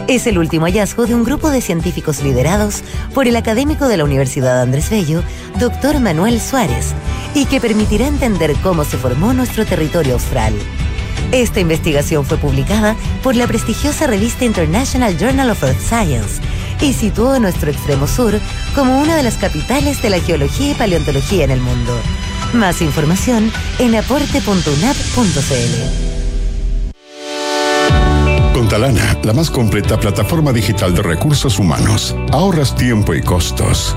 [0.09, 2.83] Es el último hallazgo de un grupo de científicos liderados
[3.14, 5.23] por el académico de la Universidad Andrés Bello,
[5.59, 6.92] doctor Manuel Suárez,
[7.35, 10.53] y que permitirá entender cómo se formó nuestro territorio austral.
[11.33, 16.42] Esta investigación fue publicada por la prestigiosa revista International Journal of Earth Science
[16.83, 18.38] y situó nuestro extremo sur
[18.75, 21.99] como una de las capitales de la geología y paleontología en el mundo.
[22.53, 26.12] Más información en aporte.unap.cl.
[28.53, 33.97] Con Talana, la más completa plataforma digital de recursos humanos, ahorras tiempo y costos.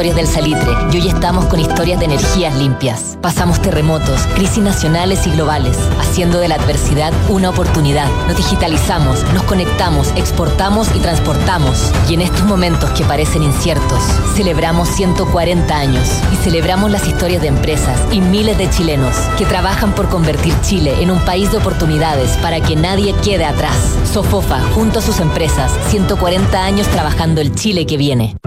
[0.00, 3.18] historias del salitre y hoy estamos con historias de energías limpias.
[3.20, 8.08] Pasamos terremotos, crisis nacionales y globales, haciendo de la adversidad una oportunidad.
[8.26, 11.92] Nos digitalizamos, nos conectamos, exportamos y transportamos.
[12.08, 14.02] Y en estos momentos que parecen inciertos,
[14.34, 19.94] celebramos 140 años y celebramos las historias de empresas y miles de chilenos que trabajan
[19.94, 23.76] por convertir Chile en un país de oportunidades para que nadie quede atrás.
[24.10, 28.39] Sofofa, junto a sus empresas, 140 años trabajando el Chile que viene.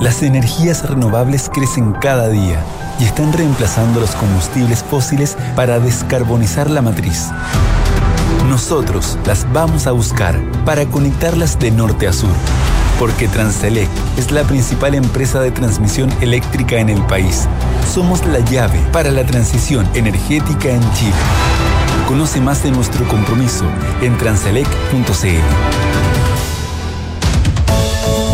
[0.00, 2.64] Las energías renovables crecen cada día
[2.98, 7.26] y están reemplazando los combustibles fósiles para descarbonizar la matriz.
[8.48, 12.30] Nosotros las vamos a buscar para conectarlas de norte a sur,
[12.98, 17.46] porque Transelec es la principal empresa de transmisión eléctrica en el país.
[17.92, 21.12] Somos la llave para la transición energética en Chile.
[22.08, 23.66] Conoce más de nuestro compromiso
[24.00, 25.26] en transelec.cl.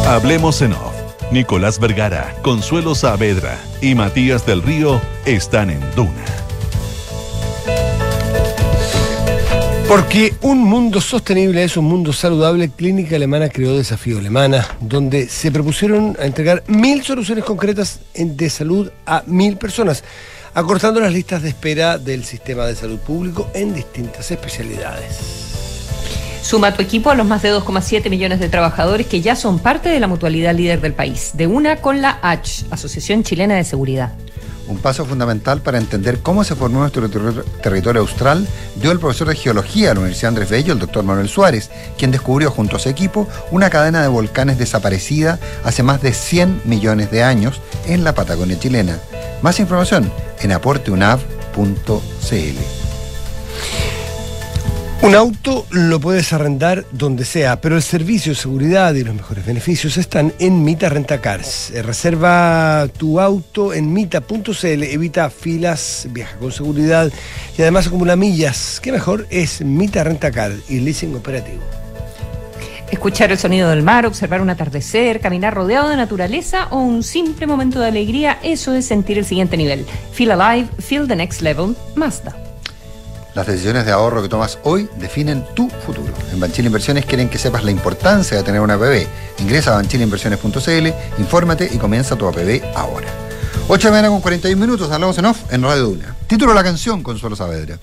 [0.07, 0.86] Hablemos en off.
[1.33, 6.25] Nicolás Vergara, Consuelo Saavedra y Matías del Río están en Duna.
[9.89, 15.53] Porque un mundo sostenible es un mundo saludable, Clínica Alemana creó Desafío Alemana, donde se
[15.53, 20.03] propusieron a entregar mil soluciones concretas de salud a mil personas,
[20.55, 25.46] acortando las listas de espera del sistema de salud público en distintas especialidades.
[26.47, 29.59] Suma a tu equipo a los más de 2,7 millones de trabajadores que ya son
[29.59, 33.65] parte de la mutualidad líder del país, de una con la H, Asociación Chilena de
[33.65, 34.13] Seguridad.
[34.69, 39.27] Un paso fundamental para entender cómo se formó nuestro ter- territorio austral dio el profesor
[39.29, 42.79] de geología de la Universidad Andrés Bello, el doctor Manuel Suárez, quien descubrió junto a
[42.79, 48.05] su equipo una cadena de volcanes desaparecida hace más de 100 millones de años en
[48.05, 48.99] la Patagonia chilena.
[49.43, 52.86] Más información en aporteunav.cl.
[55.07, 59.47] Un auto lo puedes arrendar donde sea, pero el servicio de seguridad y los mejores
[59.47, 61.71] beneficios están en Mita Rentacars.
[61.71, 67.13] Eh, Reserva tu auto en mita.cl, evita filas, viaja con seguridad
[67.57, 68.81] y además acumula millas.
[68.83, 69.29] ¿Qué mejor?
[69.31, 71.63] Es Mita Rentacar y leasing operativo.
[72.91, 77.47] Escuchar el sonido del mar, observar un atardecer, caminar rodeado de naturaleza o un simple
[77.47, 79.87] momento de alegría, eso es sentir el siguiente nivel.
[80.13, 82.46] Feel alive, feel the next level, Mazda.
[83.37, 86.11] Las decisiones de ahorro que tomas hoy definen tu futuro.
[86.33, 89.07] En Banchile Inversiones quieren que sepas la importancia de tener una APB.
[89.41, 93.09] Ingresa a banchileinversiones.cl, infórmate y comienza tu APB ahora.
[93.69, 96.17] 8 de mañana con 41 minutos, hablamos en off en Radio Duna.
[96.27, 97.79] Título de la canción, Consuelo Saavedra.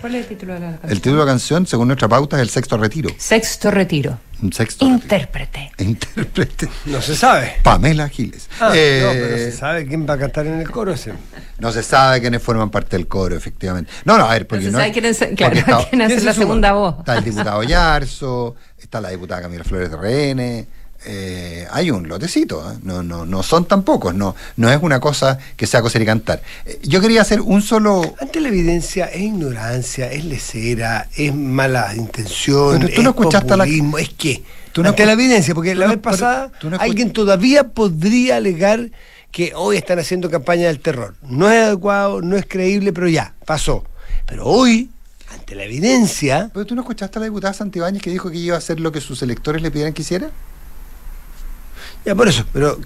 [0.00, 0.92] ¿Cuál es el título de la canción?
[0.92, 3.10] El título de la canción, según nuestra pauta, es El Sexto Retiro.
[3.18, 4.18] Sexto retiro.
[4.42, 5.72] Un sexto Intérprete.
[5.78, 6.68] Intérprete.
[6.86, 7.54] No se sabe.
[7.62, 8.48] Pamela Giles.
[8.60, 11.14] Ah, Eh, no, pero se sabe quién va a cantar en el coro ese.
[11.58, 13.90] No se sabe quiénes forman parte del coro, efectivamente.
[14.04, 14.78] No, no, a ver, porque No se no.
[14.78, 16.96] sabe quién es- claro, está- quién hace la segunda voz.
[16.98, 20.66] Está el diputado Yarzo, está la diputada Camila Flores de RN.
[21.04, 22.76] Eh, hay un lotecito, ¿eh?
[22.82, 26.06] no, no, no son tan pocos, no, no es una cosa que sea coser y
[26.06, 26.42] cantar.
[26.64, 28.14] Eh, yo quería hacer un solo.
[28.20, 33.50] Ante la evidencia es ignorancia, es lecera, es mala intención, Pero tú no es escuchaste
[33.56, 34.42] la- populismo, es que
[34.72, 37.64] Tú no ante escu- la evidencia, porque la no- vez pasada tú no alguien todavía
[37.68, 38.90] podría alegar
[39.32, 41.14] que hoy están haciendo campaña del terror.
[41.22, 43.84] No es adecuado, no es creíble, pero ya, pasó.
[44.26, 44.90] Pero hoy,
[45.32, 48.54] ante la evidencia, ¿Pero tú no escuchaste a la diputada Santibáñez que dijo que iba
[48.54, 50.30] a hacer lo que sus electores le pidieran que hiciera?
[52.06, 52.78] Ya por eso, pero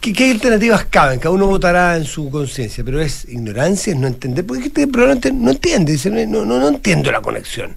[0.00, 1.18] ¿qué, qué alternativas caben?
[1.20, 5.30] Cada uno votará en su conciencia, pero es ignorancia, es no entender, porque gente probablemente
[5.32, 7.76] no entiende, dice, no, no, no entiendo la conexión.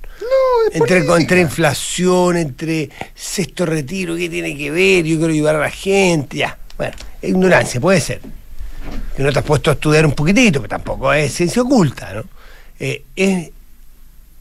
[0.74, 5.06] entre, entre inflación, entre sexto retiro, ¿qué tiene que ver?
[5.06, 6.58] Yo quiero ayudar a la gente, ya.
[6.78, 8.22] Bueno, ignorancia, puede ser.
[9.16, 12.24] Que no te has puesto a estudiar un poquitito, pero tampoco es ciencia oculta, ¿no?
[12.80, 13.50] Eh, es,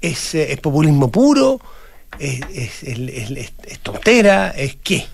[0.01, 1.59] es, eh, es populismo puro,
[2.19, 5.07] es- es tontera, es qué.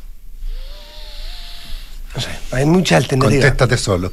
[2.15, 3.45] No sé, hay muchas alternativas.
[3.47, 4.13] Contéstate solo.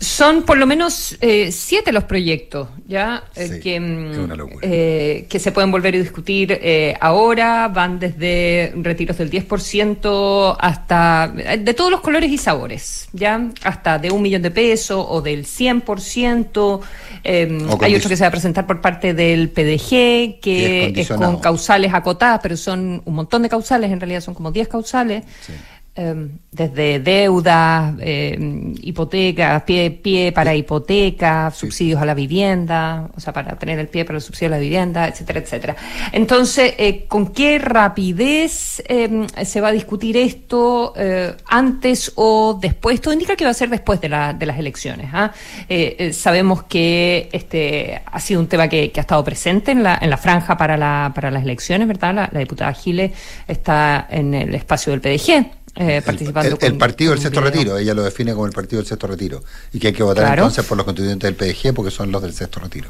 [0.00, 4.36] Son por lo menos eh, siete los proyectos ya eh, Sí, que, mm, es una
[4.36, 4.58] locura.
[4.62, 7.68] eh, que se pueden volver a discutir eh, ahora.
[7.68, 14.10] Van desde retiros del 10% hasta de todos los colores y sabores, ya hasta de
[14.10, 16.80] un millón de pesos o del 100%.
[17.24, 21.10] eh, O hay otro que se va a presentar por parte del PDG Que es
[21.10, 24.68] es, con causales acotadas, pero son un montón de causales, en realidad son como 10
[24.68, 25.24] causales.
[25.48, 25.54] Eh,
[25.96, 28.36] desde deudas, eh,
[28.82, 34.04] hipotecas, pie, pie para hipoteca, subsidios a la vivienda, o sea, para tener el pie
[34.04, 35.76] para el subsidio a la vivienda, etcétera, etcétera.
[36.12, 43.00] Entonces, eh, ¿con qué rapidez eh, se va a discutir esto eh, antes o después?
[43.00, 45.08] Todo indica que va a ser después de, la- de las elecciones.
[45.12, 45.32] ¿ah?
[45.68, 49.82] Eh, eh, sabemos que este ha sido un tema que, que ha estado presente en
[49.82, 52.14] la, en la franja para, la, para las elecciones, ¿verdad?
[52.14, 53.12] La, la diputada Giles
[53.48, 55.46] está en el espacio del PDG.
[55.76, 59.06] Eh, participando El, partido del sexto retiro, ella lo define como el partido del sexto
[59.06, 59.42] retiro.
[59.72, 60.42] Y que hay que votar Claro.
[60.42, 62.88] entonces por los constituyentes del PDG porque son los del sexto retiro.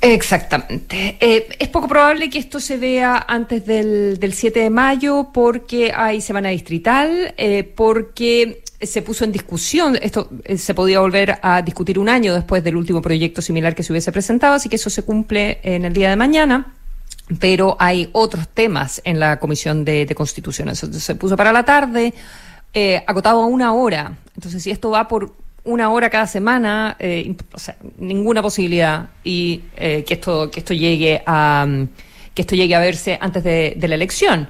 [0.00, 1.16] Exactamente.
[1.18, 5.92] Eh, es poco probable que esto se vea antes del, del 7 de mayo porque
[5.96, 11.62] hay semana distrital, eh, porque se puso en discusión, esto eh, se podía volver a
[11.62, 14.90] discutir un año después del último proyecto similar que se hubiese presentado, así que eso
[14.90, 16.74] se cumple en el día de mañana.
[17.38, 20.68] Pero hay otros temas en la Comisión de, de Constitución.
[20.68, 22.12] Eso se puso para la tarde,
[22.74, 24.18] eh, acotado a una hora.
[24.34, 25.32] Entonces, si esto va por
[25.64, 30.74] una hora cada semana, eh, o sea, ninguna posibilidad y eh, que esto que esto
[30.74, 31.66] llegue a
[32.34, 34.48] que esto llegue a verse antes de, de la elección.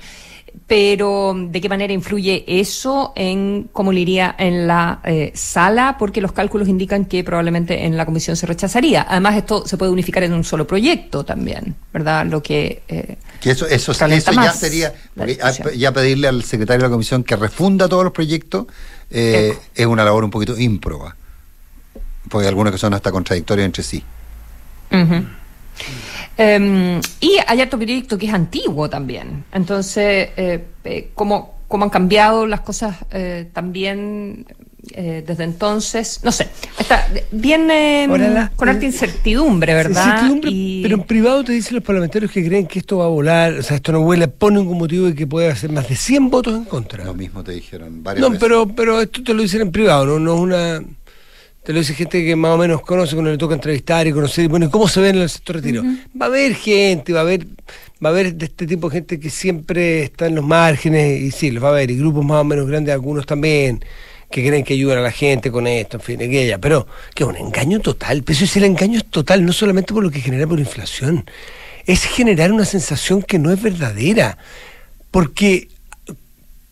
[0.67, 5.97] Pero ¿de qué manera influye eso en cómo le iría en la eh, sala?
[5.99, 9.05] Porque los cálculos indican que probablemente en la comisión se rechazaría.
[9.07, 12.25] Además, esto se puede unificar en un solo proyecto también, ¿verdad?
[12.25, 14.95] Lo que Que eh, eso, eso, ya sería,
[15.77, 18.67] ya pedirle al secretario de la comisión que refunda todos los proyectos
[19.11, 21.15] eh, es una labor un poquito ímproba.
[22.31, 24.03] Porque hay algunos que son hasta contradictorios entre sí.
[24.91, 25.27] Ujú.
[26.37, 29.45] Em, y hay otro proyecto que es antiguo también.
[29.53, 34.45] Entonces, eh, eh, ¿cómo, cómo han cambiado las cosas eh, también
[34.93, 36.21] eh, desde entonces?
[36.25, 40.05] No sé, está bien eh, la- con harta incertidumbre, ¿verdad?
[40.07, 43.09] Incertidumbre, Y- Pero en privado te dicen los parlamentarios que creen que esto va a
[43.09, 45.95] volar, o sea, esto no vuela, ponen ningún motivo de que pueda hacer más de
[45.97, 47.05] 100 votos en contra.
[47.05, 48.41] Lo mismo te dijeron varias No, veces.
[48.43, 50.83] pero, pero esto te lo dicen en privado, no, no es una.
[51.65, 54.45] Te lo dice gente que más o menos conoce, cuando le toca entrevistar y conocer,
[54.45, 55.83] y bueno, ¿y ¿cómo se ve en el sector retiro?
[56.21, 57.47] Va a haber gente, va a haber,
[58.05, 61.31] va a haber de este tipo de gente que siempre está en los márgenes, y
[61.31, 63.83] sí, los va a haber, y grupos más o menos grandes, algunos también,
[64.31, 67.29] que creen que ayudan a la gente con esto, en fin, aquella, pero que es
[67.31, 70.21] un engaño total, pero eso es el engaño es total, no solamente por lo que
[70.21, 71.25] genera por inflación,
[71.87, 74.37] es generar una sensación que no es verdadera,
[75.11, 75.69] porque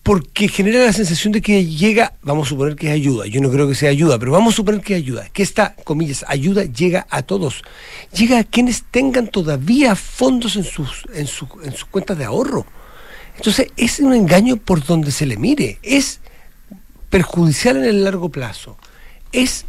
[0.03, 3.50] porque genera la sensación de que llega, vamos a suponer que es ayuda, yo no
[3.50, 6.64] creo que sea ayuda, pero vamos a suponer que es ayuda, que esta, comillas, ayuda
[6.64, 7.62] llega a todos,
[8.12, 12.66] llega a quienes tengan todavía fondos en sus, en sus, en sus cuentas de ahorro.
[13.36, 16.20] Entonces, es un engaño por donde se le mire, es
[17.09, 18.76] perjudicial en el largo plazo,
[19.30, 19.66] es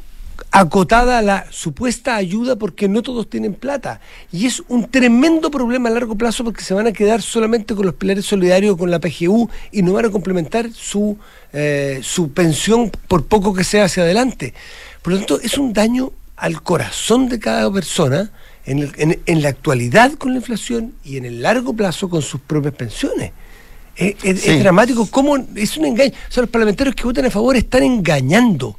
[0.51, 3.99] acotada la supuesta ayuda porque no todos tienen plata.
[4.31, 7.85] Y es un tremendo problema a largo plazo porque se van a quedar solamente con
[7.85, 11.17] los pilares solidarios, con la PGU y no van a complementar su,
[11.53, 14.53] eh, su pensión por poco que sea hacia adelante.
[15.01, 18.31] Por lo tanto, es un daño al corazón de cada persona
[18.65, 22.21] en, el- en- en la actualidad con la inflación y en el largo plazo con
[22.21, 23.31] sus propias pensiones.
[23.95, 24.49] Es, es- Sí.
[24.51, 26.11] es dramático, ¿cómo es un engaño?
[26.29, 28.77] O sea, los parlamentarios que votan a favor están engañando.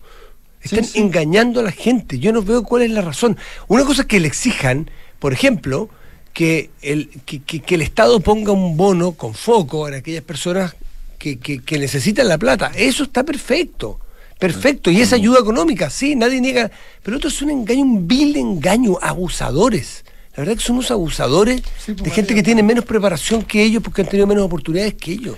[0.64, 2.18] Están engañando a la gente.
[2.18, 3.36] Yo no veo cuál es la razón.
[3.68, 5.88] Una cosa es que le exijan, por ejemplo,
[6.32, 10.74] que el, que, que- que el Estado ponga un bono con foco en aquellas personas
[11.18, 12.72] que, que- necesitan la plata.
[12.74, 14.00] Eso está perfecto.
[14.38, 14.90] Perfecto.
[14.90, 16.70] Y esa ayuda económica, sí, nadie niega.
[17.02, 20.04] Pero otro es un engaño, un vil engaño, abusadores.
[20.36, 24.02] La verdad que son unos abusadores de gente que tiene menos preparación que ellos porque
[24.02, 25.36] han tenido menos oportunidades que ellos.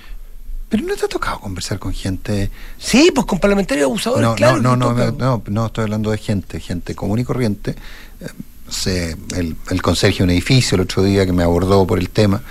[0.69, 2.51] Pero no te ha tocado conversar con gente.
[2.79, 4.61] Sí, pues con parlamentarios abusadores, No, claro.
[4.61, 7.77] no, no, no, no, no, estoy hablando de gente, gente común y corriente.
[8.21, 8.27] Eh,
[8.69, 12.11] sé, el, el conserje de un edificio el otro día que me abordó por el
[12.11, 12.43] tema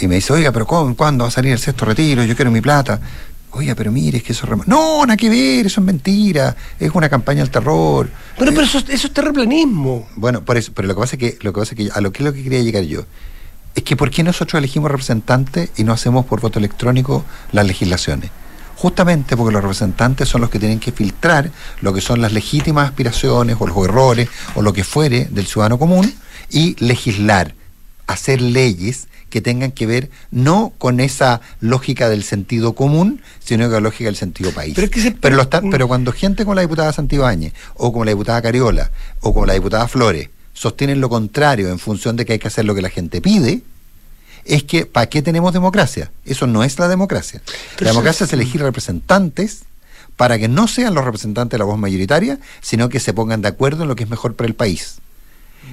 [0.00, 2.22] y me dice, oiga, pero ¿cómo, ¿cuándo va a salir el sexto retiro?
[2.24, 3.00] Yo quiero mi plata.
[3.52, 4.66] Oiga, pero mire, es que eso es...
[4.66, 8.10] No, nada que ver, eso es mentira, es una campaña del terror.
[8.38, 10.06] Pero, pero eso, eso es terraplanismo.
[10.16, 12.02] Bueno, por eso, pero lo que pasa es que, lo que pasa es que a
[12.02, 13.06] lo que es lo que quería llegar yo,
[13.76, 18.30] es que ¿por qué nosotros elegimos representantes y no hacemos por voto electrónico las legislaciones?
[18.76, 21.50] Justamente porque los representantes son los que tienen que filtrar
[21.80, 25.78] lo que son las legítimas aspiraciones o los errores o lo que fuere del ciudadano
[25.78, 26.12] común
[26.50, 27.54] y legislar,
[28.06, 33.72] hacer leyes que tengan que ver no con esa lógica del sentido común, sino con
[33.72, 34.74] la lógica del sentido país.
[34.74, 38.40] Pero es que se- Pero, cuando gente como la diputada Santibáñez, o como la diputada
[38.42, 42.48] Cariola, o como la diputada Flores, sostienen lo contrario en función de que hay que
[42.48, 43.62] hacer lo que la gente pide,
[44.46, 46.10] es que ¿para qué tenemos democracia?
[46.24, 47.42] Eso no es la democracia.
[47.74, 49.64] Pero la democracia es elegir representantes
[50.16, 53.48] para que no sean los representantes de la voz mayoritaria, sino que se pongan de
[53.48, 54.96] acuerdo en lo que es mejor para el país.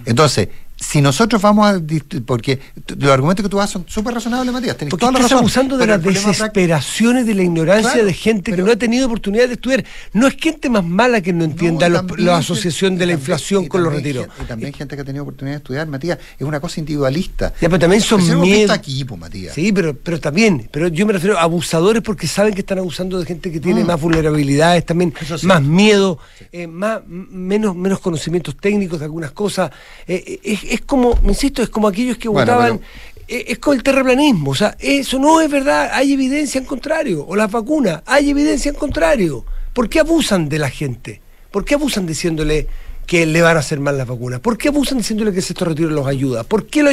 [0.05, 0.49] Entonces,
[0.83, 1.81] si nosotros vamos a...
[2.25, 2.59] Porque
[2.97, 4.75] los argumentos que tú das son súper razonables, Matías.
[4.77, 5.43] Tenés Porque toda la estás razón.
[5.45, 9.05] abusando de pero las desesperaciones, de la ignorancia Claro, de gente que no ha tenido
[9.07, 9.83] oportunidad de estudiar.
[10.13, 13.83] No es gente más mala que no entienda también la asociación de la inflación con
[13.83, 14.27] los retiros.
[14.41, 17.53] Y también gente que ha tenido oportunidad de estudiar, Matías, es una cosa individualista.
[17.61, 18.77] Ya, pero también son Pero miedos.
[18.79, 19.53] pues, Matías.
[19.55, 23.19] Sí, pero, pero también, pero yo me refiero a abusadores porque saben que están abusando
[23.19, 23.87] de gente que tiene Mm.
[23.87, 25.13] más vulnerabilidades, también
[25.43, 26.19] más miedo,
[26.51, 29.71] eh, más, menos, menos conocimientos técnicos de algunas cosas.
[30.07, 32.79] Eh, eh, es, es como, me insisto, es como aquellos que Bueno, votaban.
[33.27, 37.25] eh, Es como el terraplanismo, o sea, eso no es verdad, hay evidencia en contrario,
[37.27, 39.45] o las vacunas, hay evidencia en contrario.
[39.73, 41.21] ¿Por qué abusan de la gente?
[41.51, 42.67] ¿Por qué abusan diciéndole
[43.07, 44.39] que le van a hacer mal las vacunas?
[44.39, 46.43] ¿Por qué abusan diciéndole que ese retiro los ayuda?
[46.43, 46.91] ¿Por qué lo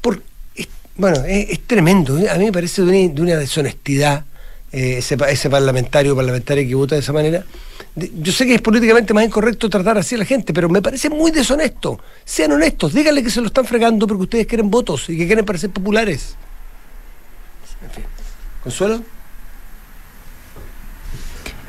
[0.00, 0.22] por,
[0.54, 2.16] es- bueno, es, es tremendo.
[2.30, 4.24] A mí me parece de una, de una deshonestidad
[4.72, 7.44] eh, ese, ese parlamentario o parlamentaria que vota de esa manera.
[7.96, 11.08] Yo sé que es políticamente más incorrecto tratar así a la gente, pero me parece
[11.08, 11.98] muy deshonesto.
[12.26, 15.46] Sean honestos, díganle que se lo están fregando porque ustedes quieren votos y que quieren
[15.46, 16.36] parecer populares.
[17.82, 18.04] En fin.
[18.62, 19.02] ¿Consuelo?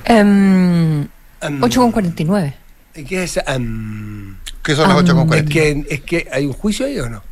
[0.04, 1.08] Em,
[1.42, 2.54] 8,49.
[2.96, 3.44] ¿Y ¿Qué es ese?
[3.48, 4.38] am?
[4.64, 5.36] ¿Qué son las Am, 8,40?
[5.38, 7.24] es, que, ¿Es que hay un juicio ahí o no?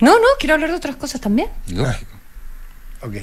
[0.00, 1.48] No, no, quiero hablar de otras cosas también.
[1.68, 2.10] Lógico.
[3.02, 3.14] Ok.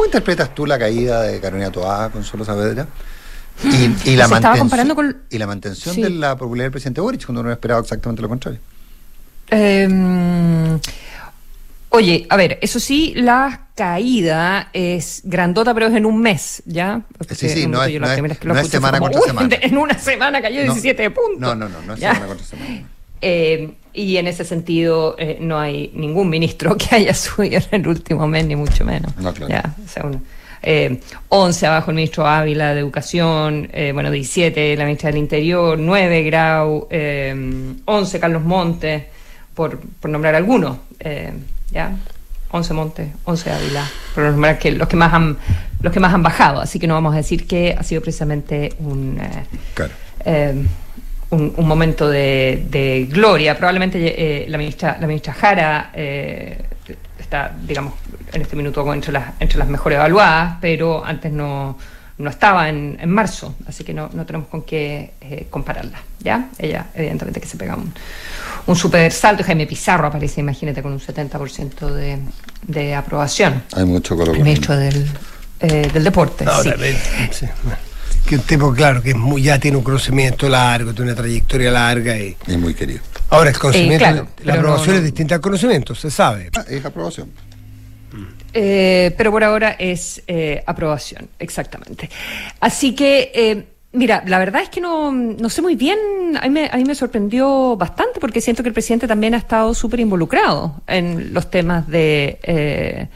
[0.00, 2.86] ¿Cómo interpretas tú la caída de Carolina Toá, Consuelo Saavedra?
[3.62, 6.00] Y, y la mantención, con- y la mantención Sí.
[6.00, 8.58] de la popularidad del presidente Boric, cuando uno esperaba exactamente lo contrario.
[9.50, 10.80] Em,
[11.90, 17.02] oye, a ver, eso sí, la caída es grandota, pero es en un mes, ¿ya?
[17.18, 19.56] Porque Sí, sí, no es- no es- no es semana como, contra "Uy, semana".
[19.60, 20.72] En una semana cayó No.
[20.72, 21.40] 17 puntos.
[21.40, 22.14] No, no, no, no es ¿Ya?
[22.14, 22.88] semana contra semana.
[23.20, 27.88] Eh, y en ese sentido, eh, no hay ningún ministro que haya subido en el
[27.88, 29.16] último mes, ni mucho menos.
[29.16, 29.52] No, claro.
[29.52, 30.22] Ya, o sea, uno-
[30.62, 31.00] eh,
[31.30, 36.22] 11 abajo el ministro Ávila de Educación, eh, bueno, 17 la ministra del Interior, 9
[36.22, 37.34] Grau, eh,
[37.86, 39.04] 11 Carlos Montes,
[39.54, 40.76] por, por nombrar algunos.
[41.70, 41.96] ¿ya?
[42.52, 45.36] 11 Montes, 11 Ávila, por nombrar que los que más han
[45.80, 48.74] los que más han bajado, así que no vamos a decir que ha sido precisamente
[48.80, 49.18] un
[49.74, 49.92] Claro.
[51.30, 53.56] Un, un momento de, de gloria.
[53.56, 53.98] Probablemente
[54.44, 56.58] eh, la ministra la ministra Jara eh,
[57.18, 57.94] está, digamos,
[58.32, 61.76] en este minuto como entre las entre las mejores evaluadas, pero antes no,
[62.20, 66.00] no estaba en, en marzo, así que no, no tenemos con qué eh, compararla.
[66.20, 66.48] ¿ya?
[66.58, 67.92] Ella, evidentemente, que se pega un,
[68.66, 69.42] un super salto.
[69.42, 72.18] Jaime Pizarro aparece, imagínate, con un 70% de,
[72.66, 73.62] de aprobación.
[73.74, 74.36] Hay mucho color.
[74.36, 75.06] El ministro del,
[75.60, 76.44] eh, del deporte.
[77.30, 77.46] sí.
[78.26, 81.70] Que un tipo, claro, que es muy, ya tiene un conocimiento largo, tiene una trayectoria
[81.70, 82.16] larga.
[82.16, 83.00] Y, Es muy querido.
[83.30, 86.50] ahora, el conocimiento, claro, la aprobación no- es distinta al conocimiento, se sabe.
[86.56, 87.28] Ah, es aprobación.
[88.52, 92.10] Eh, pero por ahora es eh, aprobación, exactamente.
[92.58, 95.98] Así que, eh, mira, la verdad es que no, no sé muy bien,
[96.40, 99.38] a mí, me, a mí me sorprendió bastante porque siento que el presidente también ha
[99.38, 103.08] estado súper involucrado en los temas de...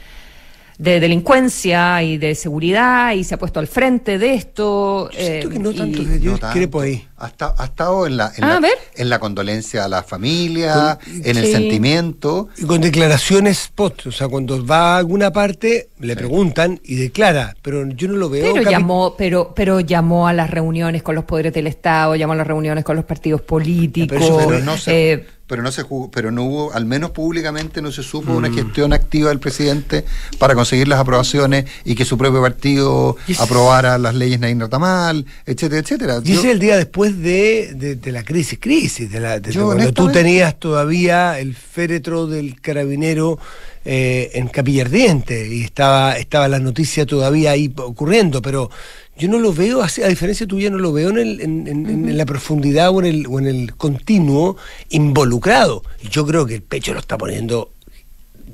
[0.78, 5.08] de delincuencia y de seguridad y se ha puesto al frente de esto.
[5.12, 6.80] Siento eh, que no y- tanto, yo No discrepo tanto.
[6.80, 7.04] ahí.
[7.24, 10.98] Ha, esta- ha estado en la, en, Ah, la, en la condolencia a la familia,
[11.06, 12.48] en el sentimiento.
[12.58, 17.56] Y con declaraciones post, o sea, cuando va a alguna parte, le preguntan y declara,
[17.62, 18.52] pero yo no lo veo.
[18.52, 22.36] Pero llamó, pero, pero llamó a las reuniones con los poderes del Estado, llamó a
[22.36, 24.18] las reuniones con los partidos políticos.
[24.46, 27.92] pero no se, eh, pero no se jugó- pero no hubo, al menos públicamente no
[27.92, 28.54] se supo una Mm.
[28.54, 30.04] gestión activa del presidente
[30.38, 35.80] para conseguir las aprobaciones y que su propio partido aprobara las leyes Nain Ratamal, etcétera,
[35.80, 36.14] etcétera.
[36.24, 39.40] Y ese Yo- es el día después de, de- de la crisis, crisis, de, la,
[39.40, 43.38] de- Yo, cuando tú tenías todavía el féretro del carabinero
[43.84, 48.70] eh, en Capilla Ardiente y estaba, estaba la noticia todavía ahí ocurriendo, pero
[49.16, 51.86] yo no lo veo, así, a diferencia tuya, no lo veo en, el- en- en-
[51.88, 54.56] en- en la profundidad o en, el, o en el continuo
[54.90, 55.82] involucrado.
[56.02, 57.70] Y yo creo que el pecho lo está poniendo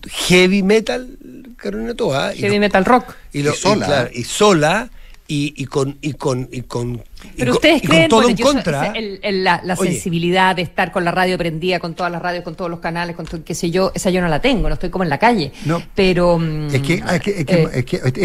[0.09, 1.09] heavy metal,
[1.57, 2.35] Carolina Toa.
[2.35, 3.15] y Heavy lo- metal rock.
[3.33, 3.85] y, lo- Y sola.
[3.85, 4.91] y claro, y sola
[5.29, 7.03] y, y con y con y con
[7.37, 9.75] Pero con- ustedes con creen, todo bueno, en yo so- contra el- el- la, la
[9.75, 9.93] Oye.
[9.93, 13.17] sensibilidad de estar con la radio prendida, con todas las radios, con todos los canales,
[13.17, 15.19] con todo, qué sé yo, esa yo no la tengo, no estoy como en la
[15.19, 15.53] calle.
[15.65, 15.83] No.
[15.95, 16.39] Pero
[16.73, 17.85] es que, es que, es que- eh, es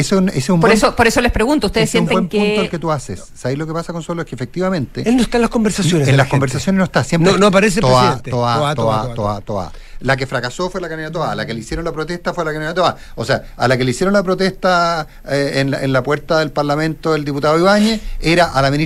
[0.10, 2.08] que un, ese es un por buen- eso, por eso les pregunto, ustedes es un
[2.08, 3.24] sienten buen punto que el que tú haces.
[3.36, 4.22] ¿Sabéis lo que pasa, Consuelo?
[4.22, 5.04] Es que efectivamente.
[5.08, 6.32] él no está en las conversaciones En la las gente.
[6.32, 7.04] conversaciones no está.
[7.04, 8.32] Siempre No- no aparece Toa, presidente.
[8.32, 9.41] Toa, Toa, Toa, Toa, Toa, Toa.
[9.41, 9.72] Toa.
[10.02, 11.36] La que fracasó fue la candidatura Toa.
[11.36, 12.98] La que le hicieron la protesta fue la candidatura Toa.
[13.16, 16.39] O sea, a la que le hicieron la protesta eh, en, la, en la puerta
[16.39, 18.85] del Parlamento el diputado Ibáñez era a la ministra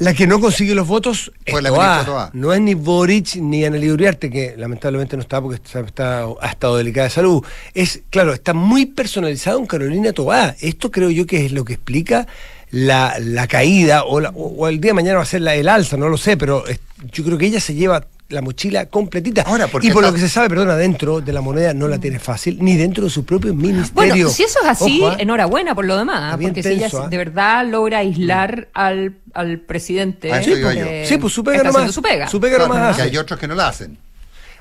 [0.00, 1.86] La que no consigue los votos es Fue la Toá.
[1.94, 2.30] ministra Toá.
[2.32, 6.48] no es ni Boric ni Ana Uriarte que lamentablemente no está porque está, está- ha
[6.48, 7.44] estado delicada de salud
[7.74, 11.72] es claro está muy personalizado en Carolina Toá esto creo yo que es lo que
[11.74, 12.26] explica
[12.70, 15.54] la, la caída o, la- o- o el día de mañana va a ser la,
[15.54, 16.80] el alza no lo sé pero es-
[17.12, 20.20] yo creo que ella se lleva la mochila completita Ahora, porque y por lo que
[20.20, 23.24] se sabe, perdona, dentro de la moneda no la tiene fácil, ni dentro de su
[23.24, 23.92] propio ministerio.
[24.14, 25.16] Bueno, si eso es así, Ojo, ¿ah?
[25.18, 27.08] enhorabuena por lo demás, porque si ella ¿ah?
[27.08, 30.32] de verdad logra aislar al, al presidente.
[30.32, 30.86] A eso iba yo.
[30.86, 31.92] eh, Sí, pues su pega nomás.
[31.92, 32.28] su pega.
[32.28, 33.02] Su pega Claro, nomás hace.
[33.02, 33.98] hay otros que no la hacen.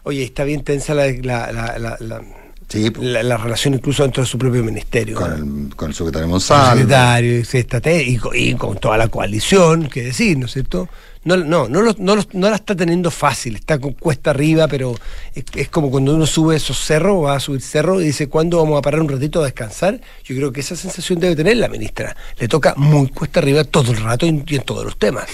[0.04, 2.22] Oye, está bien tensa la, la, la, la- la-
[2.70, 5.16] Sí, la- la relación incluso dentro de su propio ministerio.
[5.16, 5.68] con, ¿no?
[5.70, 6.78] el, con el secretario Con el Monsalvo.
[6.80, 10.88] secretario, te- y, con, y con toda la coalición, que decir, ¿no es cierto?
[11.26, 14.96] No, no, no, no, no la está teniendo fácil, está con cuesta arriba, pero
[15.36, 18.58] es, es como cuando uno sube esos cerros, va a subir cerros y dice, ¿cuándo
[18.60, 20.00] vamos a parar un ratito a descansar?
[20.24, 22.16] Yo creo que esa sensación debe tener la ministra.
[22.38, 25.26] Le toca muy cuesta arriba todo el rato y, y en todos los temas.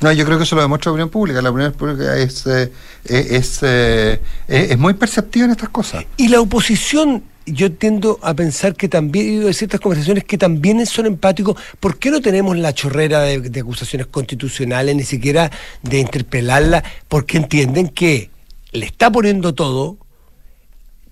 [0.00, 1.42] No, yo creo que eso lo demuestra la opinión pública.
[1.42, 2.70] La opinión pública es, eh,
[3.04, 6.04] es, eh, es- es muy perceptiva en estas cosas.
[6.16, 11.06] Y la oposición, yo tiendo a pensar que también, de ciertas conversaciones que también son
[11.06, 11.56] empáticos.
[11.80, 15.50] ¿Por qué no tenemos la chorrera de, de acusaciones constitucionales, ni siquiera
[15.82, 16.84] de interpelarla?
[17.08, 18.30] Porque entienden que
[18.72, 19.96] le está poniendo todo,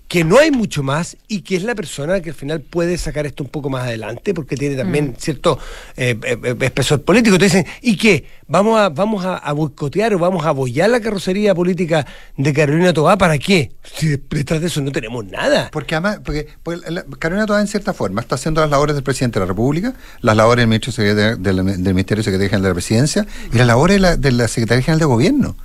[0.09, 3.27] que no hay mucho más y que es la persona que al final puede sacar
[3.27, 5.15] esto un poco más adelante porque tiene también Mm.
[5.19, 5.59] cierto
[5.97, 7.37] eh, eh, eh, espesor político.
[7.39, 8.25] Te dicen, ¿y qué?
[8.47, 12.93] ¿Vamos a, vamos a, a boicotear o vamos a abollar la carrocería política de Carolina
[12.93, 13.19] Tobá?
[13.19, 13.73] ¿Para qué?
[13.83, 15.71] Si detrás de eso no tenemos nada.
[15.73, 19.03] Porque además, porque, porque la- Carolina Toa en cierta forma está haciendo las labores del
[19.03, 22.69] presidente de la República, las labores del ministro secretario- del, del Ministerio Secretario General de
[22.69, 25.57] la Presidencia y las labores de la, de la Secretaría General de Gobierno.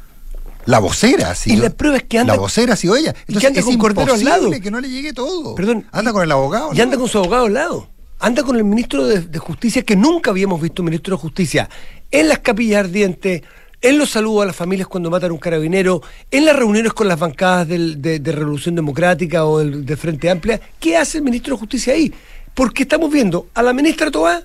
[0.65, 1.53] La vocera, sí.
[1.53, 3.13] Y la prueba es que anda- La vocera, sí, ella.
[3.27, 4.51] y que anda es con Cordero al lado.
[4.51, 5.55] que no le llegue todo.
[5.55, 5.85] Perdón.
[5.91, 6.71] Anda con el abogado.
[6.73, 7.89] Y anda con su abogado al lado.
[8.19, 11.69] Anda con el ministro de, de Justicia, que nunca habíamos visto un ministro de Justicia,
[12.11, 13.41] en las capillas ardientes,
[13.81, 17.07] en los saludos a las familias cuando matan a un carabinero, en las reuniones con
[17.07, 20.61] las bancadas del- de, de Revolución Democrática o del- de Frente Amplia.
[20.79, 22.13] ¿Qué hace el ministro de Justicia ahí?
[22.53, 24.43] Porque estamos viendo a la ministra Toá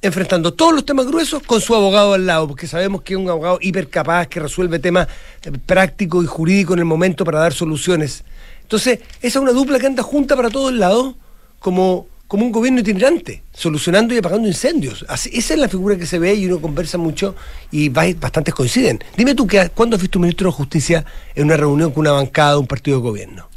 [0.00, 3.28] enfrentando todos los temas gruesos con su abogado al lado, porque sabemos que es un
[3.28, 5.08] abogado hiper capaz que resuelve temas
[5.42, 8.24] eh, prácticos y jurídicos en el momento para dar soluciones.
[8.62, 11.14] Entonces, esa es una dupla que anda junta para todos lados,
[11.58, 15.04] como, como un gobierno itinerante, solucionando y apagando incendios.
[15.08, 17.34] Así, esa es la figura que se ve y uno conversa mucho
[17.72, 19.02] y bastantes coinciden.
[19.16, 22.12] Dime tú, que, ¿cuándo has visto un ministro de Justicia en una reunión con una
[22.12, 23.48] bancada de un partido de gobierno?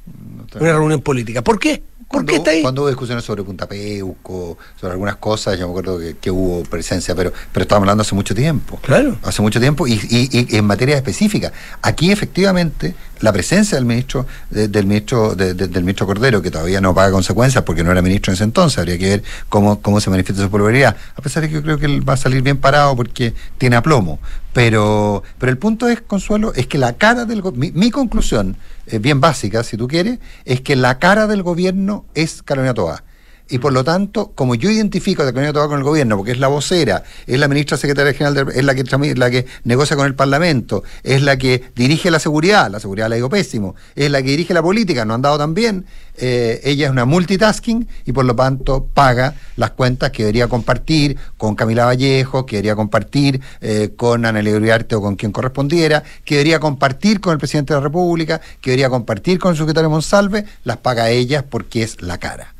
[0.60, 1.42] Una reunión política.
[1.44, 1.84] ¿Por qué?
[2.12, 2.62] ¿Por qué Cuando, está ahí?
[2.62, 6.64] cuando hubo discusiones sobre Punta Peuco, sobre algunas cosas, yo me acuerdo que, que hubo
[6.64, 8.80] presencia, pero, pero estábamos hablando hace mucho tiempo.
[8.82, 9.18] Claro.
[9.24, 11.52] Hace mucho tiempo y, y- y en materia específica.
[11.82, 16.52] Aquí efectivamente la presencia del ministro, de- del ministro, de- de- del ministro Cordero, que
[16.52, 19.82] todavía no paga consecuencias porque no era ministro en ese entonces, habría que ver cómo,
[19.82, 20.96] cómo se manifiesta su popularidad.
[21.16, 23.76] A pesar de que yo creo que él va a salir bien parado porque tiene
[23.76, 24.20] aplomo.
[24.54, 29.00] Pero, pero el punto es, Consuelo, es que la cara del mi, mi conclusión, eh,
[29.00, 33.04] bien básica, si tú quieres, es que la cara del gobierno es Carolina Toa.
[33.52, 36.40] Y por lo tanto, como yo identifico a Carolina Toa con el gobierno, porque es
[36.40, 38.84] la vocera, es la ministra secretaria general, de- es la que,
[39.16, 43.16] la que negocia con el Parlamento, es la que dirige la seguridad, la seguridad la
[43.16, 45.86] digo pésimo, es la que dirige la política, no han dado tan bien,
[46.18, 51.18] eh, ella es una multitasking y por lo tanto paga las cuentas que debería compartir
[51.38, 56.36] con Camila Vallejo, que debería compartir eh, con Ana Uriarte o con quien correspondiera, que
[56.36, 60.46] debería compartir con el presidente de la República, que debería compartir con el secretario Monsalve,
[60.64, 62.56] las paga ella porque es la cara.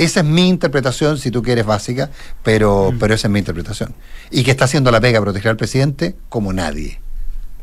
[0.00, 2.08] Esa es mi interpretación, si tú quieres básica,
[2.42, 3.94] pero, pero esa es mi interpretación.
[4.30, 6.98] Y que está haciendo la pega a proteger al presidente como nadie.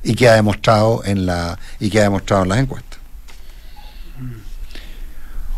[0.03, 2.99] Y que ha demostrado en la y que ha demostrado en las encuestas.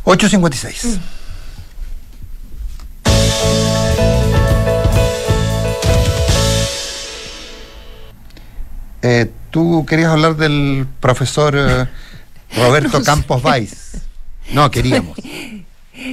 [0.06, 1.00] 856.
[9.02, 11.88] Eh, Tú querías hablar del profesor eh,
[12.56, 13.04] Roberto No.
[13.04, 13.98] Campos Valls.
[14.52, 15.18] No, queríamos.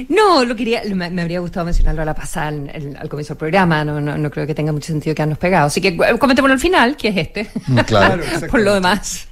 [0.09, 3.83] No, lo quería, me, me habría gustado mencionarlo a la pasada al, comienzo del programa,
[3.85, 5.73] no, no, no creo que tenga mucho sentido quedarnos pegados.
[5.73, 7.49] Así que eh, comentémoslo al final, que es este.
[7.67, 8.23] Mm, claro.
[8.51, 9.27] Por lo demás.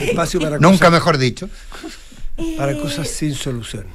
[0.00, 1.48] Espacio para Nunca cosas- mejor dicho.
[2.56, 3.86] Para cosas sin solución.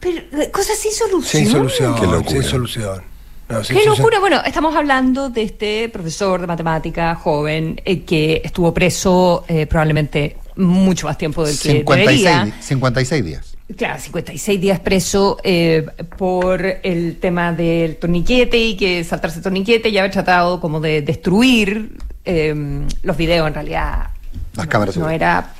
[0.00, 1.42] Pero, eh, cosas sin solución.
[1.44, 1.94] Sin solución.
[1.94, 2.30] Qué locura.
[2.30, 3.02] Sin solución.
[3.48, 4.18] No, Qué locura.
[4.18, 10.38] Bueno, estamos hablando de este profesor de matemática joven eh, que estuvo preso eh, probablemente
[10.56, 12.44] mucho más tiempo del que 56, debería.
[12.46, 13.51] di- 56 días.
[13.76, 15.86] Claro, 56 días preso eh,
[16.18, 21.02] por el tema del torniquete y que saltarse el torniquete y haber tratado como de
[21.02, 22.54] destruir eh,
[23.02, 24.10] los videos en realidad.
[24.54, 25.54] Las cámaras No era,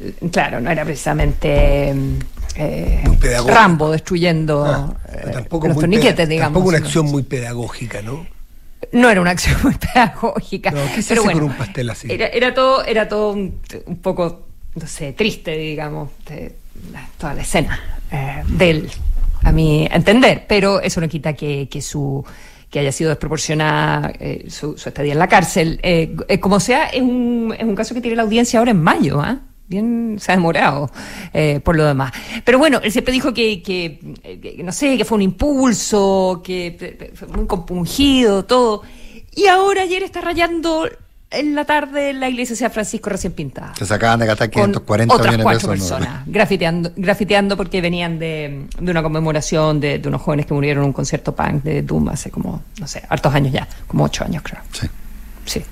[0.00, 1.94] eh, claro, no era precisamente
[2.54, 3.54] eh, pedagógico.
[3.54, 6.54] Rambo destruyendo Ah, eh, tampoco los torniquetes, digamos.
[6.54, 8.26] Tampoco una acción muy pedagógica, ¿no?
[8.92, 10.70] no era una acción muy pedagógica.
[10.70, 12.10] No, ¿qué se pero hace bueno, con un pastel así?
[12.10, 16.54] Era, era todo, era todo un, un poco, no sé, triste, digamos, de
[17.18, 18.90] toda la escena eh, de él,
[19.42, 20.44] a mi entender.
[20.48, 22.24] Pero eso no quita que, que su
[22.70, 25.80] que haya sido desproporcionada eh, su, estadía en la cárcel.
[25.82, 28.82] Eh, eh, como sea, es un, es un caso que tiene la audiencia ahora en
[28.82, 29.38] mayo, ¿ah?
[29.66, 30.90] Bien, se ha demorado
[31.62, 32.10] por lo demás.
[32.42, 34.00] Pero bueno, él siempre dijo que, que,
[34.64, 38.82] no sé, que fue un impulso, que fue muy compungido, todo.
[39.36, 40.88] Y ahora ayer está rayando
[41.30, 43.74] en la tarde la iglesia de San Francisco recién pintada.
[43.76, 45.90] Se sacaban de gastar Con 540 otras millones de cuatro pesos.
[45.90, 45.96] ¿no?
[45.96, 50.84] personas, grafiteando, grafiteando porque venían de, de una conmemoración de, de unos jóvenes que murieron
[50.84, 54.24] en un concierto punk de Doom hace como, no sé, hartos años ya, como ocho
[54.24, 54.60] años creo.
[54.72, 54.86] Sí.
[55.44, 55.62] Sí.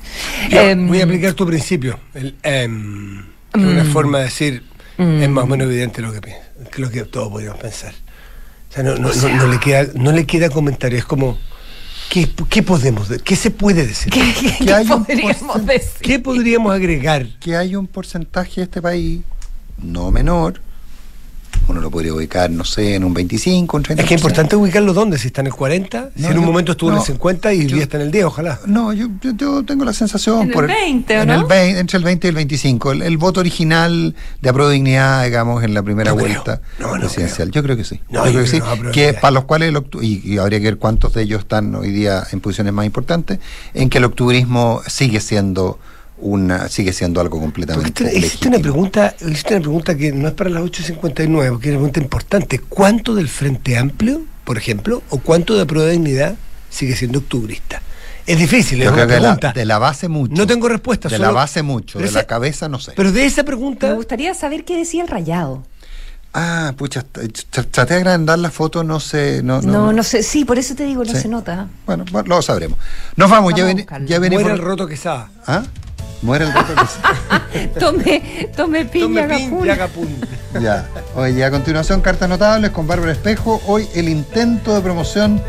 [0.51, 1.99] Em, voy a aplicar tu principio.
[2.15, 3.25] El, em, es
[3.63, 3.93] una Mm.
[3.93, 4.63] forma de decir,
[4.99, 5.23] Mm.
[5.23, 6.35] es más o menos evidente lo que,
[6.79, 7.93] lo que todos podríamos pensar.
[8.71, 10.99] O sea, no, no, no- no le, queda, no le queda comentario.
[10.99, 11.39] Es como,
[12.11, 14.13] ¿qué, qué podemos de- ¿Qué se puede decir?
[14.13, 16.01] ¿Qué, qué- qué hay podríamos decir?
[16.03, 17.27] ¿Qué podríamos agregar?
[17.41, 19.21] Que hay un porcentaje de este país
[19.83, 20.61] no menor.
[21.69, 23.99] Uno lo podría ubicar, no sé, en un 25, un 30%.
[24.01, 26.43] Es que es importante ubicarlo dónde, si está en el 40, si No, en un
[26.45, 28.61] yo- momento estuvo en no, el 50 y hoy día está en el 10, ojalá.
[28.67, 30.43] No, yo, yo, yo tengo la sensación.
[30.43, 31.35] En el por 20, ¿o en no?
[31.35, 32.93] el 20, entre el 20 y el 25.
[32.93, 36.29] El, el voto original de apruebo dignidad, digamos, en la primera No creo.
[36.29, 37.51] vuelta No, no presidencial.
[37.51, 38.01] Yo creo que sí.
[38.11, 38.61] No, yo yo creo que sí.
[38.61, 41.41] creo que para los cuales, el octu- y, y habría que ver cuántos de ellos
[41.41, 43.41] están hoy día en posiciones más importantes,
[43.75, 45.79] en que el octubrismo sigue siendo
[46.19, 50.35] una sigue siendo algo completamente Existe, existe una pregunta, existe una pregunta que no es
[50.35, 52.59] para las 8.59, porque es una pregunta importante.
[52.61, 56.35] ¿Cuánto del Frente Amplio, por ejemplo, o cuánto de prueba de dignidad
[56.71, 57.83] sigue siendo octubrista?
[58.27, 59.53] Es difícil, es Yo una creo que de la, pregunta.
[59.53, 60.35] de la base mucho.
[60.35, 61.09] No tengo respuesta.
[61.09, 62.93] De solo- la base mucho, de la cabeza no sé.
[62.97, 65.63] Pero de esa Me pregunta, gustaría saber qué decía el rayado.
[66.39, 69.43] Ah, pucha, tr- traté de agrandar la foto, no sé.
[69.43, 70.03] No, no, No, no, no.
[70.03, 71.21] sé, sí, por eso te digo, no Sí.
[71.21, 71.69] se nota.
[71.87, 72.79] Bueno, bueno, lo sabremos.
[73.17, 74.43] Nos vamos, ya, Vamos ven- ya venimos.
[74.43, 75.31] muere el roto quesada.
[75.47, 75.63] ¿Ah?
[76.23, 80.09] Muere el roto que Tome, tome piña, Tome pin, y haga pun.
[80.61, 80.89] Ya.
[81.15, 83.61] Oye, a continuación, cartas notables con Bárbara Espejo.
[83.67, 85.43] Hoy el intento de promoción